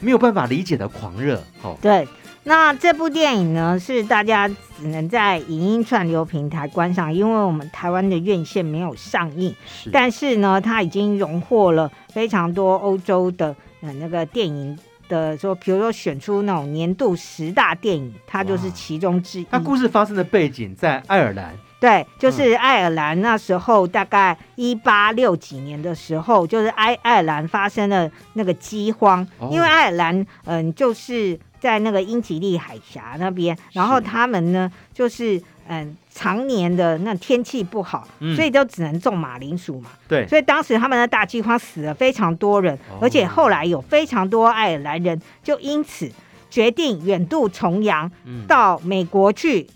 [0.00, 2.06] 没有办法理解的狂热，哦，对。
[2.48, 9.52] 那这部电影呢，是大家只能在影音串流平台观赏，因为我们台湾的院线没有上映。
[9.66, 9.90] 是。
[9.90, 14.78] 但是呢，它已经荣获了非常多欧洲的呃那个电影
[15.08, 19.46] 的说，比如说选出那种年度十大电影，它就是其中之一。
[19.50, 21.52] 它故事发生的背景在爱尔兰。
[21.78, 39.90] 对，就是爱尔兰那时候大概一八六几年的时候，就是爱爱尔兰发生了那个饥荒，哦、因为爱尔兰嗯就是在那个英吉利海峡那边，然后他们呢就是嗯常年的那天气不好，嗯、所以就只能种马铃薯嘛。
[40.08, 46.10] 对，所以当时他们的大饥荒死了非常多人，哦、而且后来有非常多爱尔兰人就因此
[46.48, 48.10] 决定远渡重洋
[48.48, 49.68] 到美国去。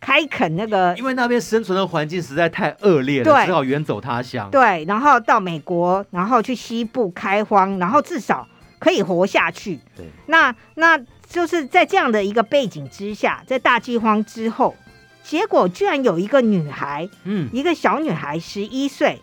[0.00, 4.48] 开垦那个，因为那边生存的环境实在太恶劣了，对只好远走他乡。
[4.50, 8.48] 对，然后到美国，然后去西部开荒，然后至少
[8.78, 9.78] 可以活下去。
[9.94, 10.98] 对，那那
[11.28, 14.74] 就是在这样的一个背景之下，在大饥荒之后，
[15.22, 19.20] 结果居然有一个女孩，嗯，一个小女孩，十一岁，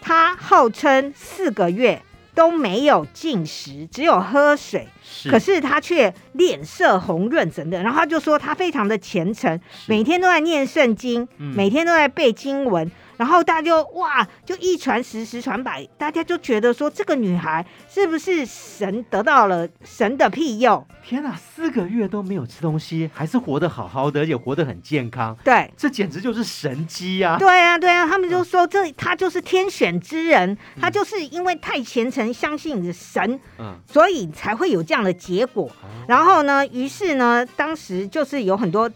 [0.00, 2.02] 她号称四个月。
[2.38, 4.86] 都没有进食，只有喝水。
[5.02, 7.82] 是，可是他却脸色红润等等。
[7.82, 9.58] 然后他就说他非常的虔诚，
[9.88, 20.86] 每天都在念圣经，嗯、每天都在背经文，然后大家就哇，就一传十，十传百，大家就觉得说这个女孩是不是神得到了神的庇佑？
[21.04, 25.36] 天哪，四个月都没有吃东西，还是活得好好的，而且活得很健康。
[25.42, 27.36] 对，这简直就是神迹呀！
[27.38, 35.68] 对啊，对啊，他们就说这他就是天选之人，他就是因为太虔诚相信神，嗯，所以才会有这样的结果。
[36.06, 38.88] 然后呢，于是呢，当时就是有很多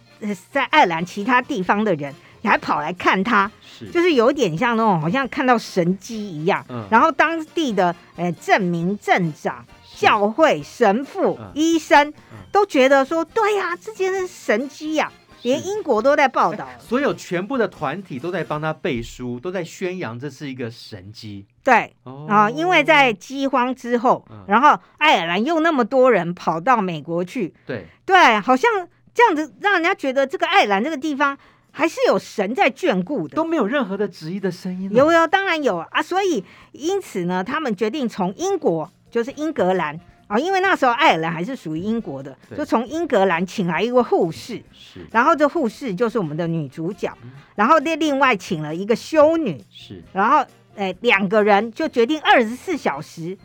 [0.51, 2.15] 在爱尔兰其他地方的人。
[2.43, 3.91] 你还跑来看他，是。
[3.91, 6.65] 就是有点像那种好像看到神机一样。
[6.69, 9.65] 嗯，然后当地的呃镇民、镇长、
[9.97, 15.13] 教会、神父、嗯、医生、嗯、都觉得说，对呀、啊，这件是神机呀、啊，
[15.43, 21.47] 连英国都在报道，所有全部的团体都在帮他背书，都在宣扬这是一个神机。
[21.65, 27.87] 对，哦、啊，因为在饥荒之后，嗯、然后爱尔兰又那么多人跑到美国去，对。
[28.05, 28.71] 对，好像
[29.15, 31.37] 这样子让人家觉得这个爱尔兰这个地方。
[31.75, 34.91] 还是有神在眷顾的，都没有任何的质疑的声音。
[34.93, 36.03] 有有，当然有啊。
[36.03, 45.01] 所以因此呢，他们决定从英国，就是英格兰啊，因为那时候爱尔兰还是属于英国的，就从英格兰请来一位护士，是。
[45.11, 47.11] 然后这护士就是我们的女主角，
[47.55, 50.05] 然后另另外请了一个修女，是。
[50.13, 50.45] 然后
[50.75, 53.39] 诶，两个人就决定二十四小时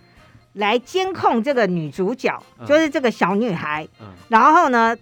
[0.51, 3.87] 来监控这个女主角，就是这个小女孩。
[4.01, 4.07] 嗯。
[4.27, 4.93] 然后呢，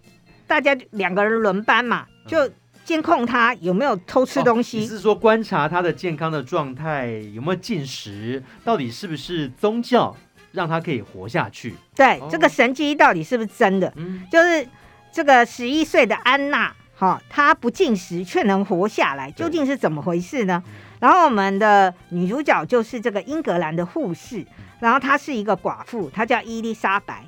[0.45, 2.47] 大家两个人轮班嘛，就。
[2.85, 4.77] 监控他有没有偷吃东西？
[4.77, 10.15] 哦、你是说观察他的健康的状态，有没有进食，到底是不是宗教
[10.51, 11.73] 让他可以活下去？
[11.95, 13.91] 对，哦、这个神迹到底是不是真的？
[13.95, 14.65] 嗯，就是
[15.11, 20.63] 这个十一岁的安娜，哈、哦，她不进食却能活下来，究竟是怎么回事呢？
[20.99, 24.45] 然后我们的女主角就是这个英格兰的护士，
[24.79, 27.25] 然后她是一个寡妇，她叫伊丽莎白。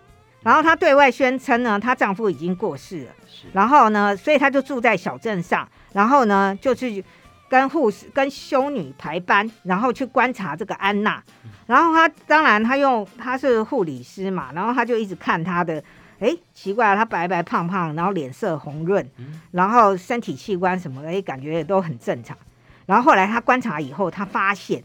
[0.47, 3.11] 然后她对外宣称呢，她丈夫已经过世了。
[3.27, 5.67] 是然后呢，所以她就住在小镇上。
[5.91, 7.03] 然后呢，就去
[7.49, 11.21] 跟护士、跟修女排班，然后去观察这个安娜。
[11.65, 15.83] 然后她当然，她用她是护理师嘛，然后她就一直看她的。
[16.19, 19.05] 哎，奇怪了，她白白胖胖，然后脸色红润，
[19.51, 22.37] 然后身体器官什么的，哎，感觉也都很正常。
[22.85, 24.81] 然后后来她观察以后，她发现，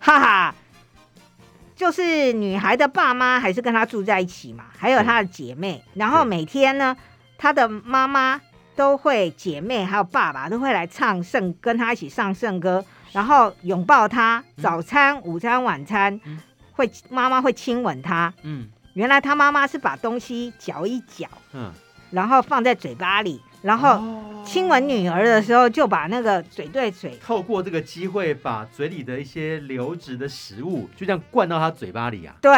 [0.00, 0.54] 哈哈。
[1.76, 6.96] 就是女孩的爸妈还是跟她住在一起嘛，还有她的姐妹，然后每天呢，
[7.36, 8.40] 她的妈妈
[8.76, 16.20] 都会，姐妹还有爸爸都会来唱圣，跟她一起唱圣歌，然后拥抱她，早餐、午餐、晚餐，
[16.72, 18.32] 会妈妈会亲吻她。
[18.42, 21.72] 嗯，原来她妈妈是把东西嚼一嚼，嗯，
[22.10, 23.40] 然后放在嘴巴里。
[23.64, 23.98] 然后
[24.44, 32.36] 亲吻女儿的时候，就把那个嘴对嘴，透过这个机会，把嘴里的一些流质的食物就这样灌到她嘴巴里啊。
[32.42, 32.52] 对，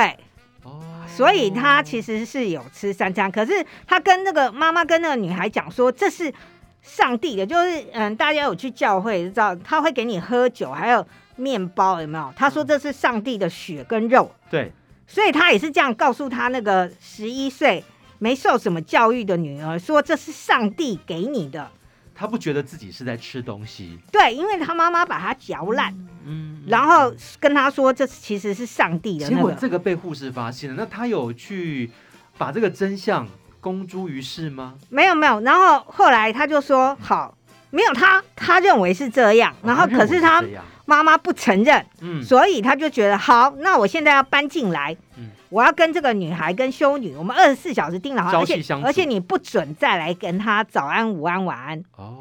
[0.65, 6.35] 哦，所以他其实是有吃三餐，可是他跟那个妈妈跟那个女孩讲说，这是
[6.83, 12.33] 上帝的，就是嗯，大家有去教会知道，他会给你喝酒，还有面包，有没有？
[12.35, 14.29] 他说这是上帝的血跟肉。
[14.51, 14.73] 对，
[15.07, 17.85] 所以他也是这样告诉他那个十一岁。
[18.19, 21.71] 没受什么教育的女儿说：“这是上帝给你的。”
[22.19, 23.99] 她不觉得自己是在吃东西。
[24.11, 25.93] 对，因为她妈妈把她嚼烂，
[26.25, 31.91] 嗯，嗯，然后跟她说：“这其实是上帝的。”结果这个被护士发现了，那她有去
[32.39, 33.29] 把这个真相
[33.61, 34.77] 公诸于世吗？
[34.89, 35.41] 没有，没有。
[35.41, 37.37] 然后后来他就说：“好，
[37.71, 39.55] 没有他，他认为是这样。
[39.63, 40.43] 然后可是他
[40.87, 51.85] 妈妈不承认，嗯，所以他就觉得好，那我现在要搬进来，嗯。”我要跟这个女孩跟修女，我们二十四小时盯牢她，而且而且你不准再来跟她早安、午安、晚安。
[51.97, 52.17] 哦，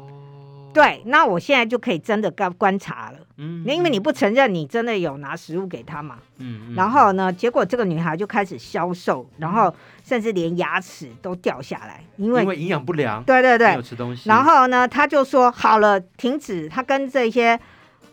[0.72, 3.18] 对，那我现在就可以真的观观察了。
[3.38, 6.18] 嗯，因为你不承认，你真的有拿食物给她嘛。
[6.38, 9.74] 嗯，然后呢，结果这个女孩就开始消瘦，然后
[10.04, 13.22] 甚至连牙齿都掉下来，因为因为营养不良。
[13.24, 14.28] 对对对，没有吃东西。
[14.28, 16.68] 然后呢，她就说好了，停止。
[16.68, 17.58] 她跟这些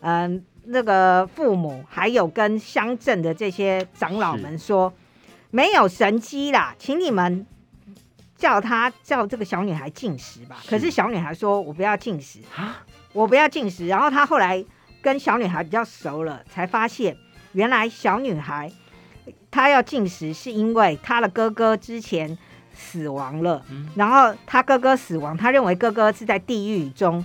[0.01, 4.91] 嗯、呃、那个父母，还有跟乡镇的这些长老们说。
[5.55, 7.45] 没有神机啦，请你们
[8.35, 10.57] 叫他叫这个小女孩进食吧。
[10.63, 12.73] 是可是小女孩说：“我不要进食，蛤
[13.11, 14.65] 我不要进食。”然后她后来
[14.99, 17.15] 跟小女孩比较熟了，才发现
[17.51, 18.71] 原来小女孩
[19.51, 22.35] 她要进食是因为她的哥哥之前
[22.73, 27.23] 死亡了，嗯、然后她哥哥死亡，她认为哥哥是在地狱中。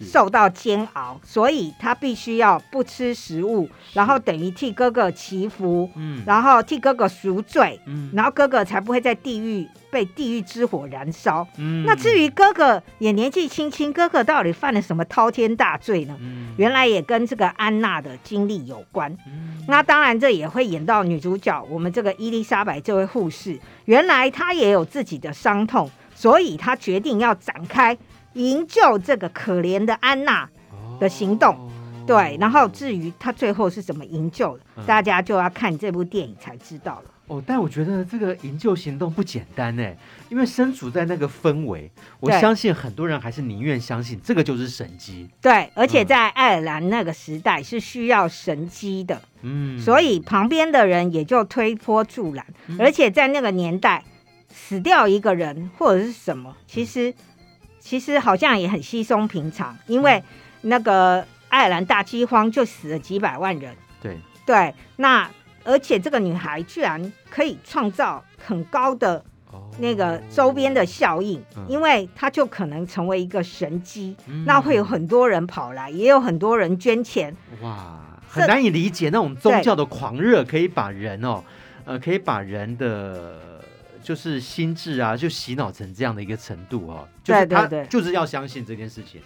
[0.00, 11.46] 受到煎熬，所以他必须要不吃食物，然后等于替哥哥祈福，嗯，然后替哥哥赎罪，嗯，然后哥哥才不会在地狱被地狱之火燃烧。
[11.56, 16.16] 嗯，那至于哥哥也年纪轻轻，哥哥到底犯了什么滔天大罪呢？
[16.20, 19.10] 嗯，原来也跟这个安娜的经历有关。
[19.26, 27.96] 嗯，那当然这也会演到女主角我们这个伊丽莎白这位护士，原来她也有自己的伤痛，所以她决定要展开。
[28.38, 30.48] 营救这个可怜的安娜
[31.00, 31.68] 的行动，
[32.06, 37.10] 对，然后至于他最后是怎么营救的，嗯、大家就要看这部电影才知道了。
[37.26, 39.92] 哦，但我觉得这个营救行动不简单呢，
[40.30, 45.28] 因为身处在那个氛围，我相信很多人还是宁愿相信这个就是神机。
[45.42, 54.02] 对，而且在爱尔兰那个时代是需要神机的，嗯，所以旁边的人也就推波助澜，嗯、而且在那个年代
[54.50, 57.12] 死掉一个人或者是什么，其实
[57.88, 60.22] 其实好像也很稀松平常，因为
[60.60, 63.74] 那个爱尔兰大饥荒就死了几百万人。
[64.02, 65.30] 对对，那。
[65.64, 69.22] 而且这个女孩居然可以创造很高的
[69.80, 77.36] 那个周边的效应，哦、因为她就可能成为一个神迹，嗯、那会有很多人跑来，也有很多人捐钱。
[77.60, 81.44] 哇，很难以理解那种宗教的狂热，可以把人哦，
[81.84, 83.38] 呃，可以把人的
[84.02, 87.06] 就是心智啊，就洗脑成这样的一个程度哦。
[87.22, 89.20] 就是他就是要相信这件事情。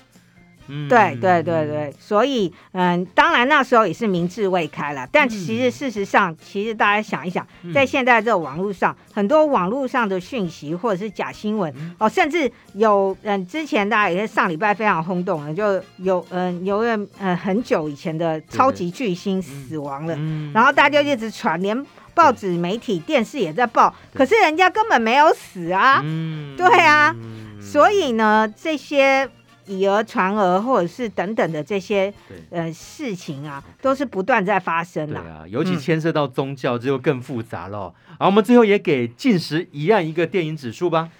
[0.88, 7.44] 对对对对，所以嗯，当然那时候也是明智未开了，但其实事实上，其实大家想一想，
[7.74, 20.16] 在现在这个网络上，很多网络上的讯息或者是假新闻哦，甚至有嗯，之前大家也是上礼拜非常轰动的，就有嗯，有人嗯很久以前的超级巨星死亡了，
[20.54, 21.76] 然后大家就一直传，连
[22.14, 27.14] 报纸媒体、电视也在报，可是人家根本没有死啊，嗯对啊，
[27.60, 29.28] 所以呢，这些。
[29.66, 32.12] 以讹传讹，或者是等等的这些
[32.50, 35.20] 呃事情啊，都是不断在发生的。
[35.20, 37.78] 对啊，尤其牵涉到宗教，就更复杂了。
[37.78, 41.10] 好、嗯，我们最后也给禁食疑案一个电影指数吧。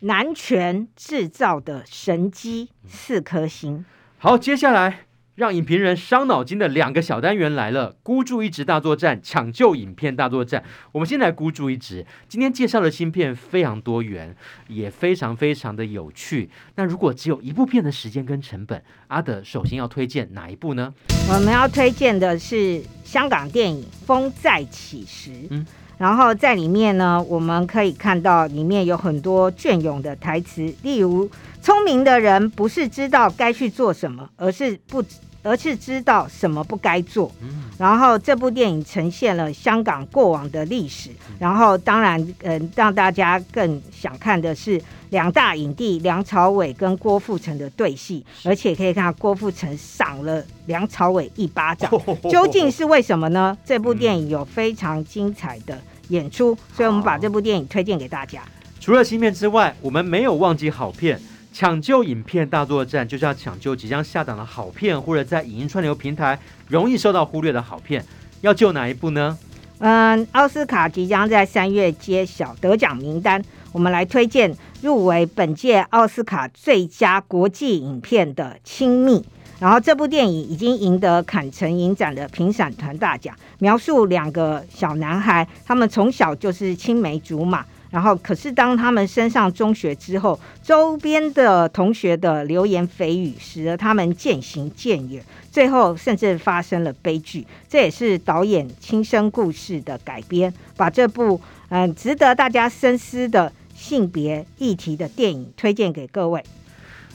[0.00, 3.86] 男权制造的神机，四颗星。
[4.18, 5.05] 好，接下来。
[5.36, 10.64] 让影评人伤脑筋的两个小单元来了，孤注一掷大作战，抢救影片大作战。
[10.92, 12.06] 我们先来孤注一掷。
[12.26, 14.34] 今天介绍的新片非常多元，
[14.68, 16.48] 也非常非常的有趣。
[16.76, 20.94] 那如果只有一部片的时间跟成本，阿德首先要推荐哪一部呢？
[21.30, 25.30] 我们要推荐的是香港电影《风再起时》。
[25.50, 25.66] 嗯，
[25.98, 31.28] 然后在里面呢，我们可以看到里面有很多隽永的台词，例如
[31.66, 35.02] “聪明的人不是知道该去做什么，而是不”。
[35.42, 37.30] 而是知道什么不该做，
[37.78, 51.88] 然后这部电影呈现了香港过往的历史，然后当然，嗯、呃，让大家更想看的是两大影帝梁朝伟跟郭富城的对戏，而且可以看到郭富城赏了梁朝伟一巴掌，
[52.28, 53.56] 究竟是为什么呢？
[53.64, 58.42] 这部电影有非常精彩的演出，所以我们把这部电影推荐给大家。
[58.80, 61.20] 除了新片之外，我们没有忘记好片。
[61.58, 66.38] 抢救影片大作战就是要抢救即将下档的好片，或者在影音串流平台
[66.68, 68.04] 容易受到忽略的好片。
[68.42, 69.38] 要救哪一部呢？
[69.78, 73.42] 嗯，奥斯卡即将在三月揭晓得奖名单，
[73.72, 79.20] 我们来推荐入围本届奥斯卡最佳国际影片的《亲密》。
[79.58, 87.64] 然后这部电影已经赢得坎城影展的评审团大奖，描述两个小男孩，他们从小就是青梅竹马。
[87.96, 97.46] 然后，可是当他们升上中学之后，周边的同学的流言蜚语使得他们渐行渐远，最后甚至发生了悲剧。
[97.66, 101.40] 这也是导演亲身故事的改编，把这部
[101.70, 106.44] 嗯、呃、值得大家深思的性别议题的电影推荐给各位。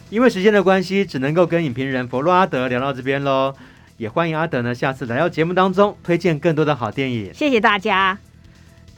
[0.09, 3.53] 因为时间的关系，只能够跟影评人佛洛阿德聊到这边喽。
[3.97, 7.32] 也欢迎阿德呢下次来到节目当中推荐更多的好电影。
[7.36, 8.17] 谢谢大家。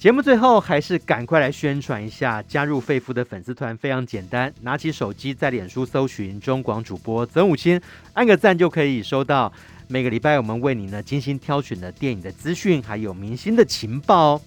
[0.04, 7.82] 节目最后还是赶快来宣传一下，加入肺夫的粉丝团非常简单，拿起手机在脸书搜寻中广主播曾武钦，
[8.12, 9.50] 按个赞就可以收到
[9.88, 14.42] 每个礼拜我们为你呢精心挑选的电影的资讯，还有明星的情报哦。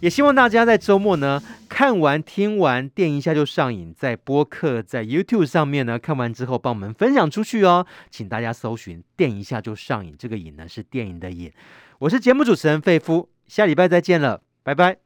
[0.00, 11.50] 也希望大家在周末呢看完听完电影一下就上瘾，在播客在 YouTube 上面呢看完之后帮我们分享出去哦，请大家搜寻电影一下就上瘾，这个瘾呢是电影的瘾。
[12.00, 14.42] 我是节目主持人肺夫，下礼拜再见了。
[14.64, 15.03] 拜拜。